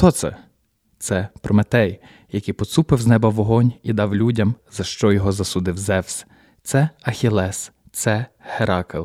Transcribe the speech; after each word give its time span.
Хто 0.00 0.10
це? 0.10 0.36
Це 0.98 1.28
Прометей, 1.40 2.00
який 2.32 2.54
поцупив 2.54 3.00
з 3.00 3.06
неба 3.06 3.28
вогонь 3.28 3.72
і 3.82 3.92
дав 3.92 4.14
людям, 4.14 4.54
за 4.72 4.84
що 4.84 5.12
його 5.12 5.32
засудив 5.32 5.78
Зевс. 5.78 6.26
Це 6.62 6.88
Ахілес, 7.02 7.72
це 7.92 8.26
Геракл. 8.38 9.02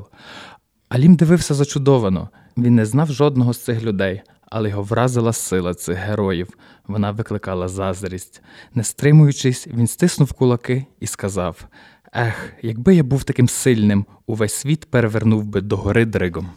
Алім 0.90 1.16
дивився 1.16 1.54
зачудовано. 1.54 2.30
Він 2.58 2.76
не 2.76 2.86
знав 2.86 3.12
жодного 3.12 3.54
з 3.54 3.64
цих 3.64 3.84
людей, 3.84 4.22
але 4.46 4.70
його 4.70 4.84
вразила 4.84 5.34
сила 5.34 5.74
цих 5.74 5.98
героїв. 5.98 6.50
Вона 6.88 7.12
викликала 7.12 7.68
заздрість. 7.68 8.42
Не 8.74 8.84
стримуючись, 8.84 9.68
він 9.68 9.88
стиснув 9.88 10.34
кулаки 10.34 10.86
і 11.00 11.08
сказав: 11.08 11.66
Ех, 12.14 12.54
якби 12.62 12.96
я 12.96 13.04
був 13.04 13.24
таким 13.24 13.48
сильним, 13.48 14.06
увесь 14.26 14.54
світ 14.54 14.86
перевернув 14.92 15.46
би 15.46 15.62
до 15.62 15.78
гори 15.78 16.06
дригом. 16.06 16.50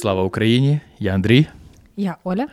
Слава 0.00 0.22
Україні! 0.22 0.80
Я 0.98 1.14
Андрій. 1.14 1.46
Я 1.96 2.16
Оля. 2.24 2.46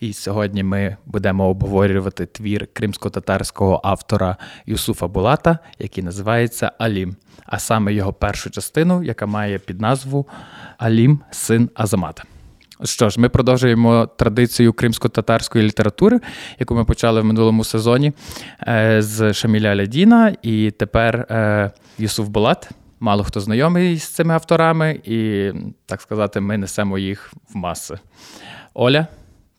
І 0.00 0.12
сьогодні 0.12 0.62
ми 0.62 0.96
будемо 1.06 1.48
обговорювати 1.48 2.26
твір 2.26 2.68
кримсько-татарського 2.72 3.80
автора 3.84 4.36
Юсуфа 4.66 5.08
Булата, 5.08 5.58
який 5.78 6.04
називається 6.04 6.72
Алім, 6.78 7.16
а 7.46 7.58
саме 7.58 7.94
його 7.94 8.12
першу 8.12 8.50
частину, 8.50 9.02
яка 9.02 9.26
має 9.26 9.58
під 9.58 9.80
назву 9.80 10.26
Алім, 10.78 11.20
син 11.30 11.70
Азамата. 11.74 12.22
Що 12.84 13.08
ж, 13.08 13.20
ми 13.20 13.28
продовжуємо 13.28 14.06
традицію 14.06 14.72
кримсько-татарської 14.72 15.64
літератури, 15.64 16.20
яку 16.58 16.74
ми 16.74 16.84
почали 16.84 17.20
в 17.20 17.24
минулому 17.24 17.64
сезоні 17.64 18.12
е, 18.68 19.02
з 19.02 19.32
Шаміля 19.32 19.68
Алядіна, 19.68 20.36
і 20.42 20.70
тепер 20.70 21.16
е, 21.16 21.70
Юсуф 21.98 22.28
Булат. 22.28 22.70
Мало 23.02 23.24
хто 23.24 23.40
знайомий 23.40 23.98
з 23.98 24.08
цими 24.08 24.34
авторами, 24.34 25.00
і, 25.04 25.50
так 25.86 26.00
сказати, 26.00 26.40
ми 26.40 26.58
несемо 26.58 26.98
їх 26.98 27.32
в 27.50 27.56
маси. 27.56 27.98
Оля, 28.74 29.06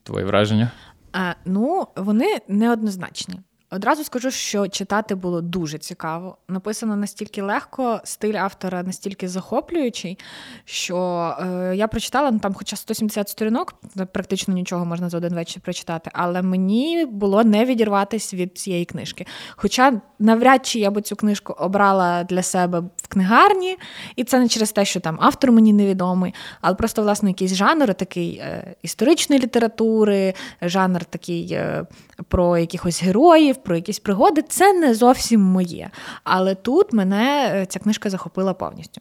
твої 0.02 0.24
враження? 0.26 0.70
А, 1.12 1.32
Ну, 1.44 1.86
вони 1.96 2.38
неоднозначні. 2.48 3.40
Одразу 3.74 4.04
скажу, 4.04 4.30
що 4.30 4.68
читати 4.68 5.14
було 5.14 5.40
дуже 5.40 5.78
цікаво. 5.78 6.36
Написано 6.48 6.96
настільки 6.96 7.42
легко, 7.42 8.00
стиль 8.04 8.34
автора 8.34 8.82
настільки 8.82 9.28
захоплюючий, 9.28 10.18
що 10.64 10.96
е, 11.40 11.76
я 11.76 11.88
прочитала 11.88 12.30
ну, 12.30 12.38
там, 12.38 12.54
хоча 12.54 12.76
170 12.76 13.28
сторінок, 13.28 13.74
практично 14.12 14.54
нічого 14.54 14.84
можна 14.84 15.08
за 15.08 15.16
один 15.16 15.34
вечір 15.34 15.62
прочитати, 15.62 16.10
але 16.12 16.42
мені 16.42 17.06
було 17.06 17.44
не 17.44 17.64
відірватися 17.64 18.36
від 18.36 18.58
цієї 18.58 18.84
книжки. 18.84 19.26
Хоча 19.56 20.00
навряд 20.18 20.66
чи 20.66 20.78
я 20.78 20.90
би 20.90 21.02
цю 21.02 21.16
книжку 21.16 21.52
обрала 21.58 22.24
для 22.24 22.42
себе 22.42 22.80
в 22.80 23.08
книгарні, 23.08 23.76
і 24.16 24.24
це 24.24 24.38
не 24.38 24.48
через 24.48 24.72
те, 24.72 24.84
що 24.84 25.00
там 25.00 25.18
автор 25.20 25.52
мені 25.52 25.72
невідомий, 25.72 26.34
але 26.60 26.74
просто 26.74 27.02
власне 27.02 27.30
якийсь 27.30 27.54
жанр 27.54 27.94
такий 27.94 28.36
е, 28.36 28.74
історичної 28.82 29.42
літератури, 29.42 30.34
жанр 30.62 31.04
такий 31.04 31.52
е, 31.52 31.86
про 32.28 32.58
якихось 32.58 33.02
героїв 33.02 33.56
про 33.64 33.76
якісь 33.76 33.98
пригоди, 33.98 34.42
це 34.42 34.72
не 34.72 34.94
зовсім 34.94 35.40
моє. 35.40 35.90
Але 36.24 36.54
тут 36.54 36.92
мене 36.92 37.50
е, 37.54 37.66
ця 37.66 37.78
книжка 37.78 38.10
захопила 38.10 38.54
повністю. 38.54 39.00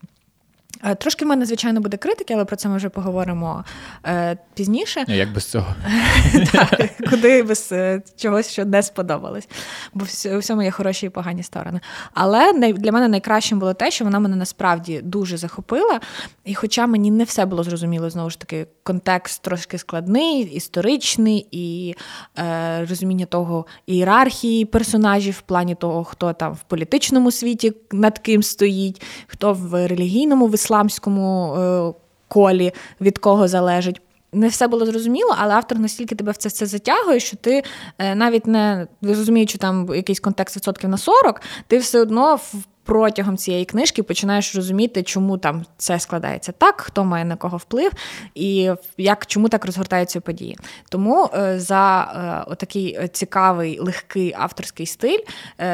Е, 0.84 0.96
трошки 0.96 1.26
в 1.26 1.28
мене, 1.28 1.46
звичайно, 1.46 1.82
буде 1.82 1.98
критики, 1.98 2.34
але 2.34 2.46
про 2.46 2.56
це 2.56 2.70
ми 2.70 2.78
вже 2.78 2.90
поговоримо 2.90 3.64
е, 4.06 4.38
пізніше. 4.54 5.06
Як 5.08 5.34
без 5.34 5.46
цього? 5.46 5.76
Так, 6.52 6.90
Куди 7.10 7.44
без 7.44 7.70
е, 7.72 8.02
чогось, 8.18 8.52
що 8.52 8.66
не 8.66 8.84
сподобалось. 8.84 9.48
Бо 9.94 10.06
у 10.36 10.38
всьому 10.38 10.64
є 10.64 10.72
хороші 10.72 11.06
і 11.06 11.10
погані 11.10 11.44
сторони. 11.44 11.80
Але 12.14 12.54
для 12.74 12.92
мене 12.92 13.08
найкращим 13.08 13.60
було 13.60 13.74
те, 13.74 13.92
що 13.92 14.06
вона 14.06 14.20
мене 14.20 14.36
насправді 14.36 15.02
дуже 15.04 15.38
захопила. 15.38 16.00
І 16.46 16.56
хоча 16.56 16.88
мені 16.88 17.12
не 17.12 17.24
все 17.24 17.46
було 17.46 17.64
зрозуміло, 17.64 18.10
знову 18.10 18.30
ж 18.30 18.40
таки, 18.40 18.68
контекст 18.84 19.42
трошки 19.42 19.78
складний, 19.78 20.42
історичний, 20.42 21.48
і 21.52 21.96
е, 22.40 22.86
розуміння 22.90 23.26
того 23.26 23.66
ієрархії 23.88 24.66
персонажів 24.66 25.34
в 25.34 25.42
плані 25.42 25.76
того, 25.76 26.04
хто 26.04 26.34
там 26.34 26.54
в 26.54 26.60
політичному 26.60 27.32
світі 27.32 27.74
над 27.92 28.20
ким 28.20 28.44
стоїть, 28.44 29.02
хто 29.28 29.54
в 29.54 29.88
релігійному 29.88 30.48
в 30.48 30.54
ісламському 30.74 31.56
е, 31.56 31.94
колі 32.28 32.72
від 33.02 33.18
кого 33.18 33.48
залежить. 33.48 34.02
Не 34.34 34.48
все 34.48 34.68
було 34.68 34.86
зрозуміло, 34.86 35.36
але 35.38 35.54
автор 35.54 35.80
настільки 35.80 36.16
тебе 36.16 36.32
в 36.32 36.38
це 36.38 36.50
все 36.50 36.66
затягує, 36.66 37.20
що 37.20 37.38
ти 37.38 37.64
е, 37.98 38.16
навіть 38.16 38.48
не 38.48 38.88
розуміючи 39.02 39.58
там 39.58 39.90
якийсь 39.96 40.20
контекст 40.20 40.56
відсотків 40.56 40.90
на 40.90 40.98
40, 40.98 41.42
ти 41.68 41.78
все 41.78 42.02
одно 42.02 42.40
протягом 42.84 43.38
цієї 43.38 43.66
книжки 43.66 44.04
починаєш 44.04 44.56
розуміти, 44.56 45.04
чому 45.04 45.38
там 45.38 45.66
це 45.78 46.00
складається 46.00 46.52
так, 46.52 46.82
хто 46.82 47.04
має 47.04 47.26
на 47.26 47.36
кого 47.36 47.58
вплив, 47.58 47.92
і 48.36 48.72
як 48.98 49.26
чому 49.26 49.50
так 49.50 49.66
розгортаються 49.66 50.22
події. 50.22 50.58
Тому 50.90 51.30
е, 51.34 51.60
за 51.60 52.44
отакий 52.48 53.08
цікавий 53.12 53.80
легкий 53.80 54.34
авторський 54.38 54.86
стиль, 54.86 55.20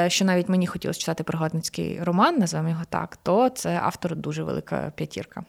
що 0.08 0.25
навіть 0.25 0.50
мені 0.50 0.68
хотілося 0.68 1.00
читати 1.00 1.24
пригодницький 1.24 2.00
роман, 2.03 2.38
називаємо 2.38 2.70
його 2.70 2.84
так, 2.90 3.18
то 3.24 3.50
це 3.50 3.80
автор 3.84 4.16
дуже 4.16 4.44
велика 4.44 4.91
п'ятірка. 4.96 5.44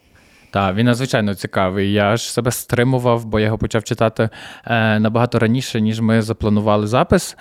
Так, 0.53 0.75
він 0.75 0.87
надзвичайно 0.87 1.35
цікавий. 1.35 1.93
Я 1.93 2.17
ж 2.17 2.33
себе 2.33 2.51
стримував, 2.51 3.25
бо 3.25 3.41
я 3.41 3.47
його 3.47 3.59
почав 3.59 3.85
читати 3.85 4.29
е, 4.65 4.99
набагато 4.99 5.39
раніше, 5.39 5.81
ніж 5.81 6.01
ми 6.01 6.23
запланували 6.23 6.87
запис. 6.87 7.37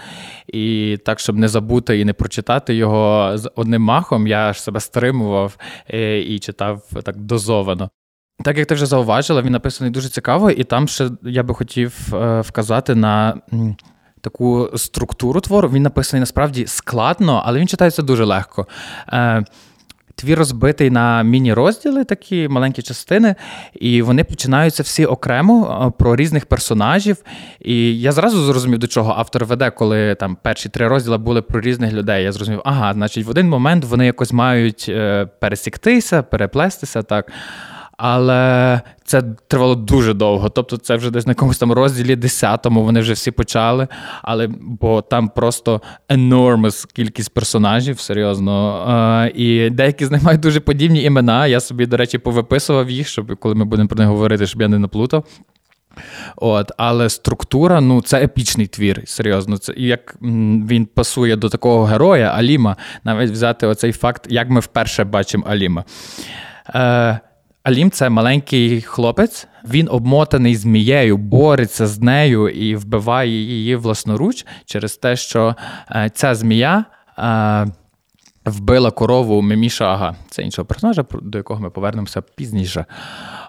І 0.48 0.98
так, 1.06 1.20
щоб 1.20 1.38
не 1.38 1.48
забути 1.48 2.00
і 2.00 2.06
не 2.06 2.14
прочитати 2.14 2.76
його 2.76 3.32
з 3.38 3.52
одним 3.56 3.82
махом, 3.82 4.28
я 4.28 4.54
ж 4.54 4.62
себе 4.62 4.80
стримував 4.80 5.58
е, 5.94 6.20
і 6.20 6.40
читав 6.40 6.82
так 7.04 7.18
дозовано. 7.18 7.90
Так 8.44 8.58
як 8.58 8.68
ти 8.68 8.76
вже 8.76 8.86
зауважила, 8.86 9.42
він 9.42 9.52
написаний 9.52 9.94
дуже 9.94 10.10
цікаво, 10.10 10.52
і 10.52 10.64
там 10.64 10.88
ще 10.88 11.10
я 11.24 11.44
би 11.44 11.54
хотів 11.54 12.16
е, 12.16 12.42
вказати 12.42 12.96
на. 12.96 13.42
Таку 14.22 14.70
структуру 14.76 15.42
твору 15.42 15.70
він 15.70 15.84
написаний 15.84 16.20
насправді 16.20 16.68
складно, 16.68 17.44
але 17.46 17.60
він 17.60 17.68
читається 17.68 18.02
дуже 18.02 18.26
легко. 18.26 18.68
Твір 20.20 20.38
розбитий 20.38 20.90
на 20.90 21.24
міні-розділи, 21.24 22.04
такі 22.04 22.48
маленькі 22.48 22.82
частини, 22.82 23.36
і 23.74 24.02
вони 24.02 24.24
починаються 24.24 24.84
всі 24.84 25.06
окремо 25.06 25.94
про 26.00 26.16
різних 26.16 26.46
персонажів. 26.46 27.18
І 27.62 28.00
я 28.00 28.12
зразу 28.12 28.44
зрозумів, 28.44 28.80
до 28.80 28.88
чого 28.88 29.14
автор 29.18 29.46
веде, 29.46 29.72
коли 29.72 30.16
там 30.16 30.38
перші 30.42 30.70
три 30.70 30.88
розділи 30.88 31.18
були 31.18 31.42
про 31.42 31.62
різних 31.62 31.94
людей. 31.94 32.24
Я 32.24 32.32
зрозумів, 32.32 32.62
ага, 32.66 32.94
значить, 32.94 33.26
в 33.26 33.30
один 33.30 33.50
момент 33.50 33.86
вони 33.86 34.06
якось 34.06 34.34
мають 34.34 34.86
е, 34.90 35.26
пересіктися, 35.40 36.24
переплестися 36.24 37.04
так 37.04 37.32
але 38.02 38.82
це 39.04 39.24
тривало 39.48 39.76
дуже 39.76 40.14
довго. 40.14 40.50
Тобто, 40.50 40.78
це 40.78 40.96
вже 40.96 41.12
десь 41.12 41.28
на 41.28 41.32
якомусь 41.32 41.58
там 41.58 41.72
розділі 41.72 42.16
10-му 42.16 42.84
вони 42.84 43.00
вже 43.00 43.14
всі 43.14 43.32
почали. 43.32 43.88
Але 44.22 44.48
бо 44.62 45.02
там 45.02 45.30
просто 45.30 45.82
enormous 46.10 46.94
кількість 46.94 47.34
персонажів, 47.34 48.00
серйозно. 48.00 48.86
Е, 49.26 49.32
і 49.36 49.70
деякі 49.70 50.06
з 50.06 50.12
них 50.12 50.24
мають 50.24 50.42
дуже 50.42 50.60
подібні 50.60 51.04
імена. 51.04 51.48
Я 51.48 51.60
собі, 51.60 51.86
до 51.86 51.98
речі, 51.98 52.18
повиписував 52.18 52.90
їх, 52.90 53.08
щоб 53.08 53.36
коли 53.36 53.56
ми 53.56 53.66
будемо 53.66 53.90
про 53.90 53.98
них 53.98 54.08
говорити, 54.08 54.48
щоб 54.48 54.62
я 54.62 54.68
не 54.68 54.80
наплутав. 54.80 55.24
От, 56.36 56.72
Але 56.78 57.10
структура 57.10 57.82
ну, 57.82 58.02
це 58.02 58.24
епічний 58.24 58.68
твір, 58.68 59.02
серйозно. 59.06 59.58
Це 59.58 59.74
як 59.78 60.16
він 60.22 60.86
пасує 60.86 61.36
до 61.36 61.50
такого 61.50 61.84
героя 61.86 62.28
Аліма, 62.28 62.76
навіть 63.04 63.32
взяти 63.32 63.68
оцей 63.68 63.92
факт, 63.92 64.28
як 64.30 64.50
ми 64.50 64.60
вперше 64.60 65.04
бачимо 65.04 65.44
Аліма. 65.48 65.84
Е, 66.76 67.20
Алім 67.70 67.92
це 67.92 68.10
маленький 68.10 68.82
хлопець, 68.82 69.48
він 69.70 69.88
обмотаний 69.92 70.56
змією, 70.56 71.18
бореться 71.18 71.88
з 71.88 72.00
нею 72.00 72.50
і 72.50 72.76
вбиває 72.76 73.32
її 73.32 73.76
власноруч 73.76 74.46
через 74.66 74.98
те, 74.98 75.16
що 75.16 75.56
е, 75.92 76.12
ця 76.14 76.36
змія. 76.36 76.86
Е, 77.18 77.68
вбила 78.46 78.92
корову 78.92 79.42
Мемішага, 79.42 80.16
це 80.30 80.42
іншого 80.42 80.66
персонажа, 80.66 81.06
до 81.22 81.38
якого 81.38 81.62
ми 81.62 81.70
повернемося 81.70 82.22
пізніше. 82.22 82.86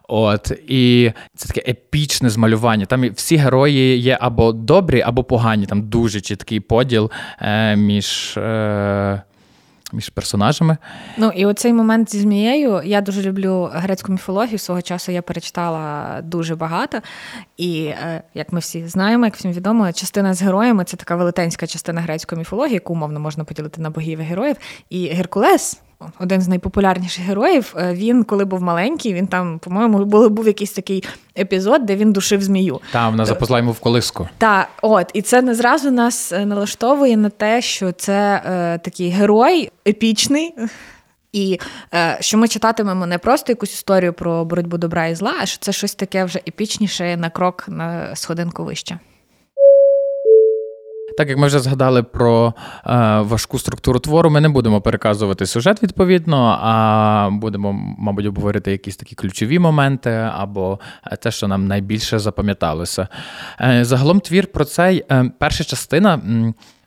От, 0.08 0.52
І 0.68 1.12
це 1.36 1.48
таке 1.48 1.70
епічне 1.70 2.30
змалювання. 2.30 2.86
Там 2.86 3.10
всі 3.10 3.36
герої 3.36 3.98
є 3.98 4.18
або 4.20 4.52
добрі, 4.52 5.00
або 5.00 5.24
погані. 5.24 5.66
Там 5.66 5.88
дуже 5.88 6.20
чіткий 6.20 6.60
поділ 6.60 7.10
е, 7.40 7.76
між. 7.76 8.38
Між 9.92 10.08
персонажами. 10.08 10.76
Ну 11.16 11.32
і 11.34 11.46
оцей 11.46 11.72
момент 11.72 12.10
зі 12.10 12.20
змією. 12.20 12.82
Я 12.84 13.00
дуже 13.00 13.22
люблю 13.22 13.70
грецьку 13.72 14.12
міфологію. 14.12 14.58
Свого 14.58 14.82
часу 14.82 15.12
я 15.12 15.22
перечитала 15.22 16.20
дуже 16.22 16.56
багато. 16.56 16.98
І 17.56 17.84
е, 17.84 18.22
як 18.34 18.52
ми 18.52 18.60
всі 18.60 18.86
знаємо, 18.86 19.24
як 19.24 19.36
всім 19.36 19.52
відомо, 19.52 19.92
частина 19.92 20.34
з 20.34 20.42
героями 20.42 20.84
це 20.84 20.96
така 20.96 21.16
велетенська 21.16 21.66
частина 21.66 22.00
грецької 22.00 22.38
міфології, 22.38 22.74
яку 22.74 22.92
умовно 22.92 23.20
можна 23.20 23.44
поділити 23.44 23.80
на 23.80 23.90
богів 23.90 24.18
і 24.18 24.22
героїв. 24.22 24.56
І 24.90 25.06
Геркулес 25.06 25.80
один 26.18 26.40
з 26.40 26.48
найпопулярніших 26.48 27.24
героїв. 27.24 27.74
Е, 27.76 27.94
він, 27.94 28.24
коли 28.24 28.44
був 28.44 28.62
маленький, 28.62 29.14
він 29.14 29.26
там, 29.26 29.58
по-моєму, 29.58 30.04
був, 30.04 30.30
був 30.30 30.46
якийсь 30.46 30.72
такий 30.72 31.04
епізод, 31.38 31.86
де 31.86 31.96
він 31.96 32.12
душив 32.12 32.42
змію. 32.42 32.80
Та, 32.92 33.08
вона 33.08 33.24
запозла 33.24 33.58
йому 33.58 33.72
в 33.72 33.80
колиску. 33.80 34.28
Так, 34.38 34.68
от, 34.82 35.10
і 35.14 35.22
це 35.22 35.42
не 35.42 35.54
зразу 35.54 35.90
нас 35.90 36.32
е, 36.32 36.46
налаштовує 36.46 37.16
на 37.16 37.28
те, 37.28 37.62
що 37.62 37.92
це 37.92 38.42
е, 38.46 38.78
такий 38.78 39.08
герой 39.08 39.70
епічний. 39.88 40.54
І 41.32 41.58
е, 41.94 42.18
що 42.20 42.38
ми 42.38 42.48
читатимемо 42.48 43.06
не 43.06 43.18
просто 43.18 43.52
якусь 43.52 43.72
історію 43.72 44.12
про 44.12 44.44
боротьбу 44.44 44.78
добра 44.78 45.06
і 45.06 45.14
зла, 45.14 45.34
а 45.40 45.46
що 45.46 45.58
це 45.60 45.72
щось 45.72 45.94
таке 45.94 46.24
вже 46.24 46.38
епічніше 46.48 47.16
на 47.16 47.30
крок 47.30 47.64
на 47.68 48.16
сходинку 48.16 48.64
вище. 48.64 48.98
Так 51.20 51.28
як 51.28 51.38
ми 51.38 51.46
вже 51.46 51.60
згадали 51.60 52.02
про 52.02 52.54
е, 52.86 53.20
важку 53.20 53.58
структуру 53.58 53.98
твору, 53.98 54.30
ми 54.30 54.40
не 54.40 54.48
будемо 54.48 54.80
переказувати 54.80 55.46
сюжет 55.46 55.82
відповідно, 55.82 56.58
а 56.62 57.28
будемо, 57.32 57.72
мабуть, 57.98 58.26
обговорити 58.26 58.72
якісь 58.72 58.96
такі 58.96 59.14
ключові 59.14 59.58
моменти 59.58 60.10
або 60.34 60.80
те, 61.22 61.30
що 61.30 61.48
нам 61.48 61.66
найбільше 61.66 62.18
запам'яталося. 62.18 63.08
Е, 63.60 63.84
загалом 63.84 64.20
твір 64.20 64.52
про 64.52 64.64
цей 64.64 65.04
е, 65.10 65.30
перша 65.38 65.64
частина 65.64 66.20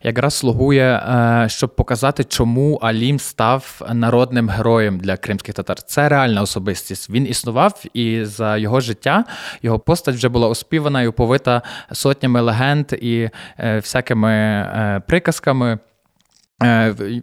якраз 0.04 0.34
слугує, 0.34 0.96
е, 0.96 1.46
щоб 1.48 1.76
показати, 1.76 2.24
чому 2.24 2.74
Алім 2.76 3.18
став 3.18 3.82
народним 3.92 4.48
героєм 4.48 4.98
для 4.98 5.16
кримських 5.16 5.54
татар. 5.54 5.82
Це 5.82 6.08
реальна 6.08 6.42
особистість. 6.42 7.10
Він 7.10 7.26
існував, 7.26 7.82
і 7.94 8.24
за 8.24 8.56
його 8.56 8.80
життя 8.80 9.24
його 9.62 9.78
постать 9.78 10.14
вже 10.14 10.28
була 10.28 10.48
оспівана 10.48 11.02
і 11.02 11.06
оповита 11.06 11.62
сотнями 11.92 12.40
легенд 12.40 12.92
і 12.92 13.30
е, 13.58 13.76
всякими 13.76 14.32
е, 14.32 15.02
приказками. 15.06 15.78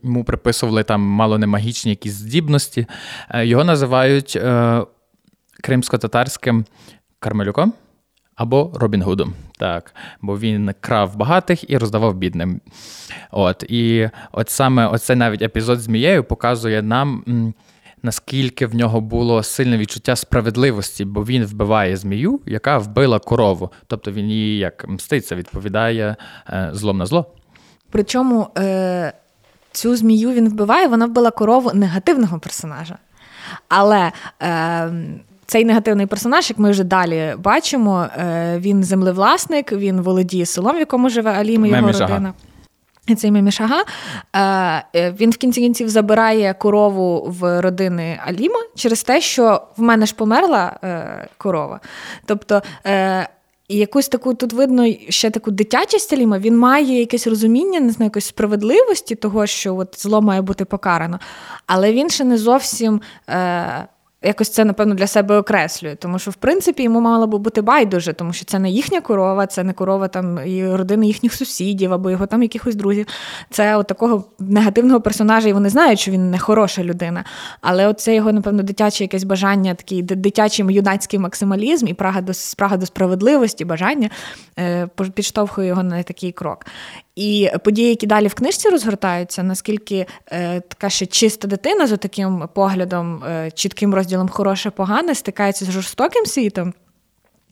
Йому 0.04 0.24
приписували 0.24 0.84
там 0.84 1.02
мало 1.02 1.38
не 1.38 1.48
магічні 1.48 1.92
якісь 1.92 2.14
здібності. 2.14 2.86
Його 3.36 3.64
називають 3.64 4.40
кримсько-татарським 5.64 6.66
Кармелюком 7.20 7.74
або 8.36 8.72
Робін 8.76 9.02
Гудом. 9.02 9.34
Так, 9.58 9.96
бо 10.22 10.40
він 10.40 10.74
крав 10.80 11.16
багатих 11.16 11.70
і 11.70 11.78
роздавав 11.78 12.16
бідним. 12.16 12.62
От, 13.32 13.64
І 13.70 14.10
от 14.32 14.50
саме 14.50 14.88
оцей 14.88 15.16
навіть 15.16 15.42
епізод 15.42 15.80
з 15.80 15.88
Мією 15.88 16.24
показує 16.24 16.82
нам. 16.82 17.24
Наскільки 18.04 18.66
в 18.66 18.76
нього 18.76 19.02
було 19.02 19.44
сильне 19.44 19.78
відчуття 19.78 20.16
справедливості, 20.16 21.06
бо 21.06 21.26
він 21.26 21.46
вбиває 21.46 21.98
змію, 21.98 22.40
яка 22.46 22.78
вбила 22.78 23.20
корову. 23.20 23.72
Тобто 23.88 24.12
він 24.12 24.30
її 24.30 24.58
як 24.58 24.88
мститься, 24.88 25.36
відповідає 25.36 26.16
е, 26.50 26.70
злом 26.74 26.98
на 26.98 27.06
зло. 27.06 27.26
Причому 27.92 28.48
е- 28.58 29.14
цю 29.72 29.96
змію 29.96 30.32
він 30.32 30.50
вбиває, 30.50 30.88
вона 30.88 31.06
вбила 31.06 31.32
корову 31.32 31.72
негативного 31.74 32.40
персонажа. 32.40 32.98
Але 33.70 34.12
е- 34.42 34.92
цей 35.52 35.66
негативний 35.66 36.06
персонаж, 36.06 36.50
як 36.50 36.60
ми 36.60 36.72
вже 36.72 36.84
далі 36.84 37.36
бачимо, 37.38 38.08
е, 38.18 38.58
він 38.60 38.84
землевласник, 38.84 39.72
він 39.72 40.02
володіє 40.02 40.46
селом, 40.46 40.76
в 40.76 40.80
якому 40.80 41.10
живе 41.10 41.32
Алім 41.32 41.66
і 41.66 41.70
його 41.70 41.82
Мемі 41.82 41.98
родина. 41.98 42.34
Цей 43.18 43.32
Мемішага, 43.32 43.84
е, 44.96 45.14
він 45.20 45.32
в 45.32 45.38
кінці 45.38 45.62
кінців 45.62 45.90
забирає 45.90 46.54
корову 46.54 47.36
в 47.40 47.62
родини 47.62 48.20
Аліма 48.26 48.60
через 48.76 49.04
те, 49.04 49.22
що 49.22 49.62
в 49.78 49.82
мене 49.82 50.06
ж 50.06 50.16
померла 50.16 50.80
е, 50.84 51.28
корова. 51.38 51.80
Тобто. 52.26 52.62
І 53.68 53.78
якусь 53.78 54.08
таку 54.08 54.34
тут 54.34 54.54
видно 54.54 54.88
ще 55.10 55.30
таку 55.30 55.52
дитячість 55.52 56.14
Аліма, 56.14 56.40
він 56.40 56.58
має 56.58 57.00
якесь 57.00 57.28
розуміння, 57.28 57.80
не 57.80 57.92
знаю, 57.92 58.08
якоїсь 58.08 58.26
справедливості 58.26 59.16
того, 59.16 59.46
що 59.46 59.76
от 59.76 60.02
зло 60.02 60.22
має 60.22 60.42
бути 60.42 60.66
покарано. 60.66 61.20
Але 61.68 61.94
він 61.94 62.10
ще 62.10 62.24
не 62.24 62.38
зовсім 62.38 63.02
е, 63.30 63.88
якось 64.24 64.50
це, 64.50 64.66
напевно, 64.66 64.96
для 64.96 65.08
себе 65.08 65.38
окреслює. 65.38 65.96
Тому 65.96 66.20
що, 66.20 66.32
в 66.32 66.36
принципі, 66.36 66.84
йому 66.84 67.00
мало 67.00 67.28
би 67.28 67.38
бути 67.38 67.62
байдуже, 67.62 68.14
тому 68.14 68.34
що 68.34 68.46
це 68.46 68.60
не 68.60 68.70
їхня 68.70 69.02
корова, 69.02 69.48
це 69.48 69.64
не 69.64 69.74
корова 69.74 70.08
там 70.08 70.40
і 70.48 70.68
родини 70.68 71.08
їхніх 71.08 71.34
сусідів 71.34 71.94
або 71.94 72.10
його 72.10 72.26
там 72.26 72.42
якихось 72.42 72.76
друзів. 72.76 73.06
Це 73.50 73.78
от 73.78 73.88
такого 73.88 74.24
негативного 74.40 75.02
персонажа, 75.02 75.50
і 75.50 75.54
вони 75.54 75.70
знають, 75.70 76.00
що 76.00 76.12
він 76.12 76.32
не 76.32 76.40
хороша 76.40 76.84
людина. 76.84 77.24
Але 77.62 77.88
от 77.88 78.00
це 78.00 78.16
його, 78.16 78.32
напевно, 78.32 78.64
дитяче 78.64 79.04
якесь 79.04 79.24
бажання, 79.24 79.74
такий 79.76 80.02
дитячий 80.02 80.66
юнацький 80.74 81.20
максималізм 81.20 81.88
і 81.88 81.94
прага 81.94 82.22
до 82.22 82.34
прага 82.58 82.78
до 82.78 82.86
справедливості, 82.86 83.66
бажання 83.66 84.10
е, 84.60 84.88
підштовхує 85.14 85.68
його 85.68 85.84
на 85.84 86.04
такий 86.04 86.32
крок. 86.32 86.66
І 87.16 87.50
події, 87.64 87.90
які 87.90 88.08
далі 88.08 88.28
в 88.28 88.34
книжці 88.34 88.70
розгортаються, 88.70 89.44
наскільки 89.44 90.06
е, 90.32 90.62
така 90.62 90.90
ще 90.90 91.06
чиста 91.06 91.48
дитина 91.48 91.88
з 91.88 91.98
таким 91.98 92.50
поглядом, 92.54 93.24
е, 93.24 93.52
чітким 93.52 93.96
розділом 93.96 94.11
хороше, 94.30 94.70
погане, 94.70 95.16
стикається 95.16 95.66
з 95.66 95.72
жорстоким 95.72 96.26
світом 96.26 96.74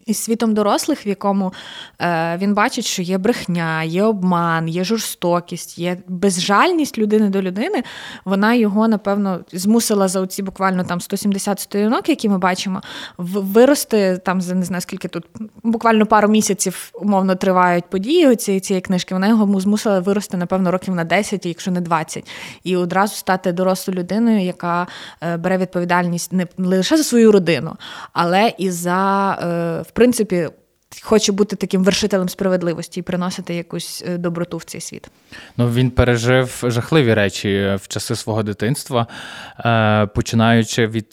із 0.09 0.23
світом 0.23 0.53
дорослих, 0.53 1.05
в 1.05 1.07
якому 1.07 1.53
е, 2.01 2.37
він 2.41 2.53
бачить, 2.53 2.85
що 2.85 3.01
є 3.01 3.17
брехня, 3.17 3.83
є 3.83 4.03
обман, 4.03 4.67
є 4.67 4.83
жорстокість, 4.83 5.77
є 5.77 5.97
безжальність 6.07 6.97
людини 6.97 7.29
до 7.29 7.41
людини, 7.41 7.83
вона 8.25 8.53
його, 8.53 8.87
напевно, 8.87 9.39
змусила 9.53 10.07
за 10.07 10.21
оці 10.21 10.43
буквально 10.43 10.83
там 10.83 11.01
170 11.01 11.59
сторінок, 11.59 12.09
які 12.09 12.29
ми 12.29 12.37
бачимо, 12.37 12.81
вирости 13.17 14.21
там 14.25 14.41
за 14.41 14.55
не 14.55 14.65
знаю 14.65 14.81
скільки 14.81 15.07
тут, 15.07 15.25
буквально 15.63 16.05
пару 16.05 16.27
місяців 16.27 16.91
умовно 16.93 17.35
тривають 17.35 17.85
події 17.89 18.35
цієї 18.35 18.59
цієї 18.59 18.81
книжки. 18.81 19.13
Вона 19.13 19.27
його 19.27 19.59
змусила 19.59 19.99
вирости, 19.99 20.37
напевно, 20.37 20.71
років 20.71 20.95
на 20.95 21.03
10, 21.03 21.45
якщо 21.45 21.71
не 21.71 21.81
20, 21.81 22.29
і 22.63 22.75
одразу 22.75 23.15
стати 23.15 23.51
дорослою 23.51 23.99
людиною, 23.99 24.41
яка 24.41 24.87
е, 25.21 25.37
бере 25.37 25.57
відповідальність 25.57 26.33
не 26.33 26.47
лише 26.57 26.97
за 26.97 27.03
свою 27.03 27.31
родину, 27.31 27.75
але 28.13 28.53
і 28.57 28.71
за 28.71 29.31
е, 29.31 29.81
в 29.81 29.91
принципі. 29.99 30.49
Хоче 31.01 31.31
бути 31.31 31.55
таким 31.55 31.83
вершителем 31.83 32.29
справедливості 32.29 32.99
і 32.99 33.03
приносити 33.03 33.55
якусь 33.55 34.03
е, 34.07 34.17
доброту 34.17 34.57
в 34.57 34.63
цей 34.63 34.81
світ. 34.81 35.11
Ну 35.57 35.69
він 35.69 35.91
пережив 35.91 36.63
жахливі 36.67 37.13
речі 37.13 37.77
в 37.81 37.87
часи 37.87 38.15
свого 38.15 38.43
дитинства, 38.43 39.07
е, 39.59 40.05
починаючи 40.05 40.87
від 40.87 41.09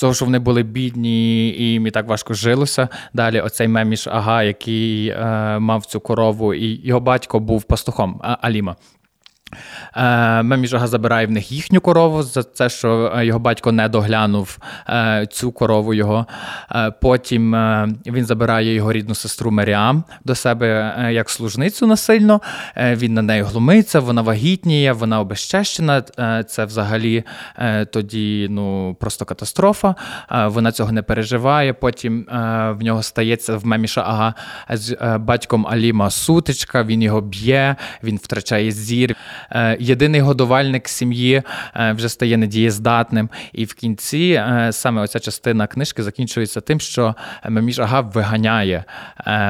того, 0.00 0.14
що 0.14 0.24
вони 0.24 0.38
були 0.38 0.62
бідні, 0.62 1.48
і 1.48 1.62
їм 1.62 1.86
і 1.86 1.90
так 1.90 2.08
важко 2.08 2.34
жилося. 2.34 2.88
Далі 3.14 3.40
оцей 3.40 3.68
меміш 3.68 4.06
Ага, 4.06 4.42
який 4.42 5.14
мав 5.58 5.86
цю 5.86 6.00
корову, 6.00 6.54
і 6.54 6.86
його 6.86 7.00
батько 7.00 7.40
був 7.40 7.62
пастухом 7.62 8.20
Аліма. 8.22 8.76
Е, 9.96 10.42
Меміжага 10.42 10.86
забирає 10.86 11.26
в 11.26 11.30
них 11.30 11.52
їхню 11.52 11.80
корову 11.80 12.22
за 12.22 12.42
те, 12.42 12.68
що 12.68 13.12
е, 13.16 13.26
його 13.26 13.38
батько 13.38 13.72
не 13.72 13.88
доглянув 13.88 14.58
е, 14.88 15.26
цю 15.30 15.52
корову 15.52 15.94
його. 15.94 16.26
Потім 17.00 17.52
він 18.06 18.24
забирає 18.24 18.74
його 18.74 18.92
рідну 18.92 19.14
сестру 19.14 19.50
Меріам 19.50 20.04
до 20.24 20.34
себе 20.34 20.94
як 21.12 21.30
служницю 21.30 21.86
насильно. 21.86 22.40
Він 22.76 23.14
на 23.14 23.22
неї 23.22 23.42
глумиться, 23.42 24.00
вона 24.00 24.22
вагітніє, 24.22 24.92
вона 24.92 25.20
обезчещена. 25.20 26.02
Це 26.48 26.64
взагалі 26.64 27.24
тоді 27.92 28.46
ну, 28.50 28.96
просто 29.00 29.24
катастрофа. 29.24 29.94
Вона 30.46 30.72
цього 30.72 30.92
не 30.92 31.02
переживає. 31.02 31.72
Потім 31.72 32.26
в 32.70 32.78
нього 32.80 33.02
стається 33.02 33.56
в 33.56 33.66
Меміша 33.66 34.04
Ага 34.06 34.34
з 34.70 35.18
батьком 35.18 35.66
Аліма 35.66 36.10
сутичка, 36.10 36.82
він 36.82 37.02
його 37.02 37.20
б'є, 37.20 37.76
він 38.02 38.16
втрачає 38.16 38.70
зір. 38.70 39.16
Е, 39.50 39.76
єдиний 39.80 40.20
годувальник 40.20 40.88
сім'ї 40.88 41.42
е, 41.76 41.92
вже 41.92 42.08
стає 42.08 42.36
недієздатним. 42.36 43.28
І 43.52 43.64
в 43.64 43.74
кінці 43.74 44.44
е, 44.48 44.72
саме 44.72 45.02
оця 45.02 45.20
частина 45.20 45.66
книжки 45.66 46.02
закінчується 46.02 46.60
тим, 46.60 46.80
що 46.80 47.14
Меміж 47.48 47.78
Агаб 47.78 48.10
виганяє 48.10 48.84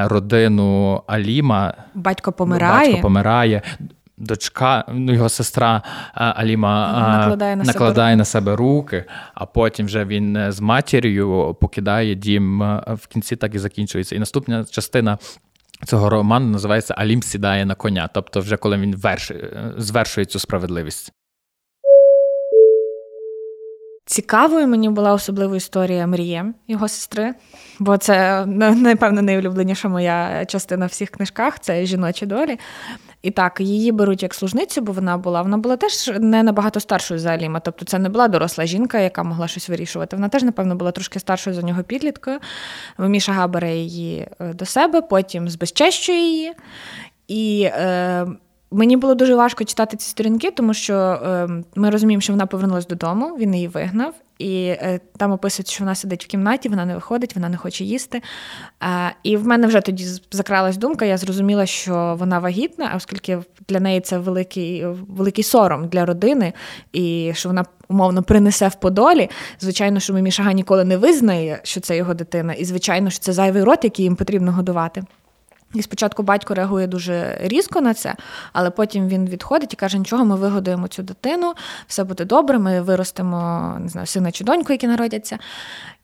родину 0.03 1.01
Аліма. 1.07 1.73
Батько 1.93 2.31
помирає. 2.31 2.87
Батько 2.87 3.01
помирає. 3.01 3.61
Дочка, 4.17 4.85
ну 4.93 5.13
його 5.13 5.29
сестра 5.29 5.81
Аліма 6.13 6.93
накладає, 7.19 7.55
на, 7.55 7.63
накладає 7.63 8.13
себе. 8.13 8.17
на 8.17 8.25
себе 8.25 8.55
руки, 8.55 9.05
а 9.33 9.45
потім 9.45 9.85
вже 9.85 10.05
він 10.05 10.51
з 10.51 10.59
матір'ю 10.59 11.57
покидає 11.61 12.15
дім 12.15 12.59
в 12.87 13.07
кінці, 13.07 13.35
так 13.35 13.55
і 13.55 13.59
закінчується. 13.59 14.15
І 14.15 14.19
наступна 14.19 14.65
частина 14.65 15.17
цього 15.85 16.09
роману 16.09 16.45
називається 16.47 16.93
Алім 16.97 17.23
сідає 17.23 17.65
на 17.65 17.75
коня, 17.75 18.09
тобто, 18.13 18.39
вже 18.39 18.57
коли 18.57 18.77
він 18.77 18.95
верш... 18.95 19.31
звершує 19.77 20.25
цю 20.25 20.39
справедливість. 20.39 21.13
Цікавою 24.05 24.67
мені 24.67 24.89
була 24.89 25.13
особлива 25.13 25.55
історія 25.55 26.07
Мріє, 26.07 26.53
його 26.67 26.87
сестри, 26.87 27.33
бо 27.79 27.97
це 27.97 28.45
напевно 28.75 29.21
найулюбленіша 29.21 29.89
моя 29.89 30.45
частина 30.45 30.85
в 30.85 30.89
всіх 30.89 31.09
книжках 31.09 31.59
це 31.59 31.85
жіночі 31.85 32.25
долі. 32.25 32.59
І 33.23 33.31
так, 33.31 33.59
її 33.59 33.91
беруть 33.91 34.23
як 34.23 34.33
служницю, 34.33 34.81
бо 34.81 34.91
вона 34.91 35.17
була. 35.17 35.41
Вона 35.41 35.57
була 35.57 35.77
теж 35.77 36.11
не 36.19 36.43
набагато 36.43 36.79
старшою 36.79 37.19
за 37.19 37.29
Аліма. 37.29 37.59
Тобто 37.59 37.85
це 37.85 37.99
не 37.99 38.09
була 38.09 38.27
доросла 38.27 38.65
жінка, 38.65 38.99
яка 38.99 39.23
могла 39.23 39.47
щось 39.47 39.69
вирішувати. 39.69 40.15
Вона 40.15 40.29
теж, 40.29 40.43
напевно, 40.43 40.75
була 40.75 40.91
трошки 40.91 41.19
старшою 41.19 41.55
за 41.55 41.61
нього 41.61 41.83
підліткою. 41.83 42.39
Міша 42.99 43.47
бере 43.47 43.75
її 43.75 44.27
е, 44.39 44.53
до 44.53 44.65
себе, 44.65 45.01
потім 45.01 45.49
збезчещує 45.49 46.19
її. 46.19 46.53
І 47.27 47.69
е, 47.73 48.27
мені 48.71 48.97
було 48.97 49.15
дуже 49.15 49.35
важко 49.35 49.63
читати 49.63 49.97
ці 49.97 50.09
сторінки, 50.09 50.51
тому 50.51 50.73
що 50.73 50.93
е, 50.95 51.47
ми 51.75 51.89
розуміємо, 51.89 52.21
що 52.21 52.33
вона 52.33 52.45
повернулася 52.45 52.87
додому, 52.87 53.37
він 53.37 53.55
її 53.55 53.67
вигнав. 53.67 54.13
І 54.39 54.65
е, 54.65 54.99
там 55.17 55.31
описується, 55.31 55.73
що 55.73 55.83
вона 55.83 55.95
сидить 55.95 56.25
в 56.25 56.27
кімнаті, 56.27 56.69
вона 56.69 56.85
не 56.85 56.95
виходить, 56.95 57.35
вона 57.35 57.49
не 57.49 57.57
хоче 57.57 57.83
їсти. 57.83 58.21
І 59.23 59.37
в 59.37 59.47
мене 59.47 59.67
вже 59.67 59.81
тоді 59.81 60.05
закралась 60.31 60.77
думка, 60.77 61.05
я 61.05 61.17
зрозуміла, 61.17 61.65
що 61.65 62.15
вона 62.19 62.39
вагітна, 62.39 62.93
оскільки 62.95 63.39
для 63.67 63.79
неї 63.79 64.01
це 64.01 64.17
великий 64.17 64.85
великий 65.07 65.43
сором 65.43 65.87
для 65.87 66.05
родини, 66.05 66.53
і 66.93 67.31
що 67.35 67.49
вона 67.49 67.65
умовно 67.87 68.23
принесе 68.23 68.67
в 68.67 68.75
Подолі. 68.75 69.29
Звичайно, 69.59 69.99
що 69.99 70.13
Мімішага 70.13 70.53
ніколи 70.53 70.83
не 70.83 70.97
визнає, 70.97 71.59
що 71.63 71.79
це 71.79 71.97
його 71.97 72.13
дитина, 72.13 72.53
і 72.53 72.65
звичайно, 72.65 73.09
що 73.09 73.19
це 73.19 73.33
зайвий 73.33 73.63
рот, 73.63 73.83
який 73.83 74.03
їм 74.03 74.15
потрібно 74.15 74.51
годувати. 74.51 75.03
І 75.73 75.81
спочатку 75.81 76.23
батько 76.23 76.53
реагує 76.53 76.87
дуже 76.87 77.37
різко 77.41 77.81
на 77.81 77.93
це, 77.93 78.15
але 78.53 78.69
потім 78.69 79.07
він 79.07 79.25
відходить 79.25 79.73
і 79.73 79.75
каже: 79.75 79.99
нічого, 79.99 80.25
ми 80.25 80.35
вигодуємо 80.35 80.87
цю 80.87 81.03
дитину, 81.03 81.53
все 81.87 82.03
буде 82.03 82.25
добре, 82.25 82.59
ми 82.59 82.81
виростемо 82.81 83.75
не 83.79 83.89
знаю, 83.89 84.07
сина 84.07 84.31
чи 84.31 84.43
доньку, 84.43 84.73
які 84.73 84.87
народяться. 84.87 85.39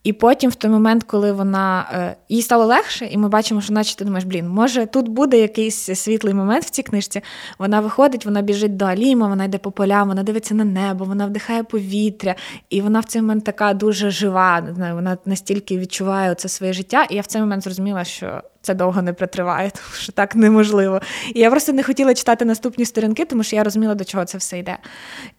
І 0.03 0.13
потім, 0.13 0.51
в 0.51 0.55
той 0.55 0.71
момент, 0.71 1.03
коли 1.03 1.31
вона 1.31 1.89
е, 1.93 2.15
їй 2.29 2.41
стало 2.41 2.65
легше, 2.65 3.05
і 3.05 3.17
ми 3.17 3.29
бачимо, 3.29 3.61
що 3.61 3.73
наче 3.73 3.95
ти 3.95 4.05
думаєш, 4.05 4.25
блін, 4.25 4.49
може 4.49 4.85
тут 4.85 5.07
буде 5.07 5.39
якийсь 5.39 5.75
світлий 5.75 6.33
момент 6.33 6.65
в 6.65 6.69
цій 6.69 6.83
книжці. 6.83 7.21
Вона 7.59 7.79
виходить, 7.79 8.25
вона 8.25 8.41
біжить 8.41 8.77
до 8.77 8.85
Аліма, 8.85 9.27
вона 9.27 9.43
йде 9.43 9.57
по 9.57 9.71
полям, 9.71 10.07
вона 10.07 10.23
дивиться 10.23 10.55
на 10.55 10.63
небо, 10.63 11.05
вона 11.05 11.25
вдихає 11.25 11.63
повітря, 11.63 12.35
і 12.69 12.81
вона 12.81 12.99
в 12.99 13.05
цей 13.05 13.21
момент 13.21 13.43
така 13.43 13.73
дуже 13.73 14.09
жива. 14.09 14.67
Вона 14.93 15.17
настільки 15.25 15.77
відчуває 15.77 16.35
це 16.35 16.49
своє 16.49 16.73
життя. 16.73 17.07
І 17.09 17.15
я 17.15 17.21
в 17.21 17.25
цей 17.25 17.41
момент 17.41 17.63
зрозуміла, 17.63 18.03
що 18.03 18.41
це 18.61 18.73
довго 18.73 19.01
не 19.01 19.13
притриває, 19.13 19.69
тому 19.75 19.93
що 19.93 20.11
так 20.11 20.35
неможливо. 20.35 21.01
І 21.33 21.39
я 21.39 21.49
просто 21.49 21.73
не 21.73 21.83
хотіла 21.83 22.13
читати 22.13 22.45
наступні 22.45 22.85
сторінки, 22.85 23.25
тому 23.25 23.43
що 23.43 23.55
я 23.55 23.63
розуміла, 23.63 23.95
до 23.95 24.03
чого 24.03 24.25
це 24.25 24.37
все 24.37 24.59
йде. 24.59 24.77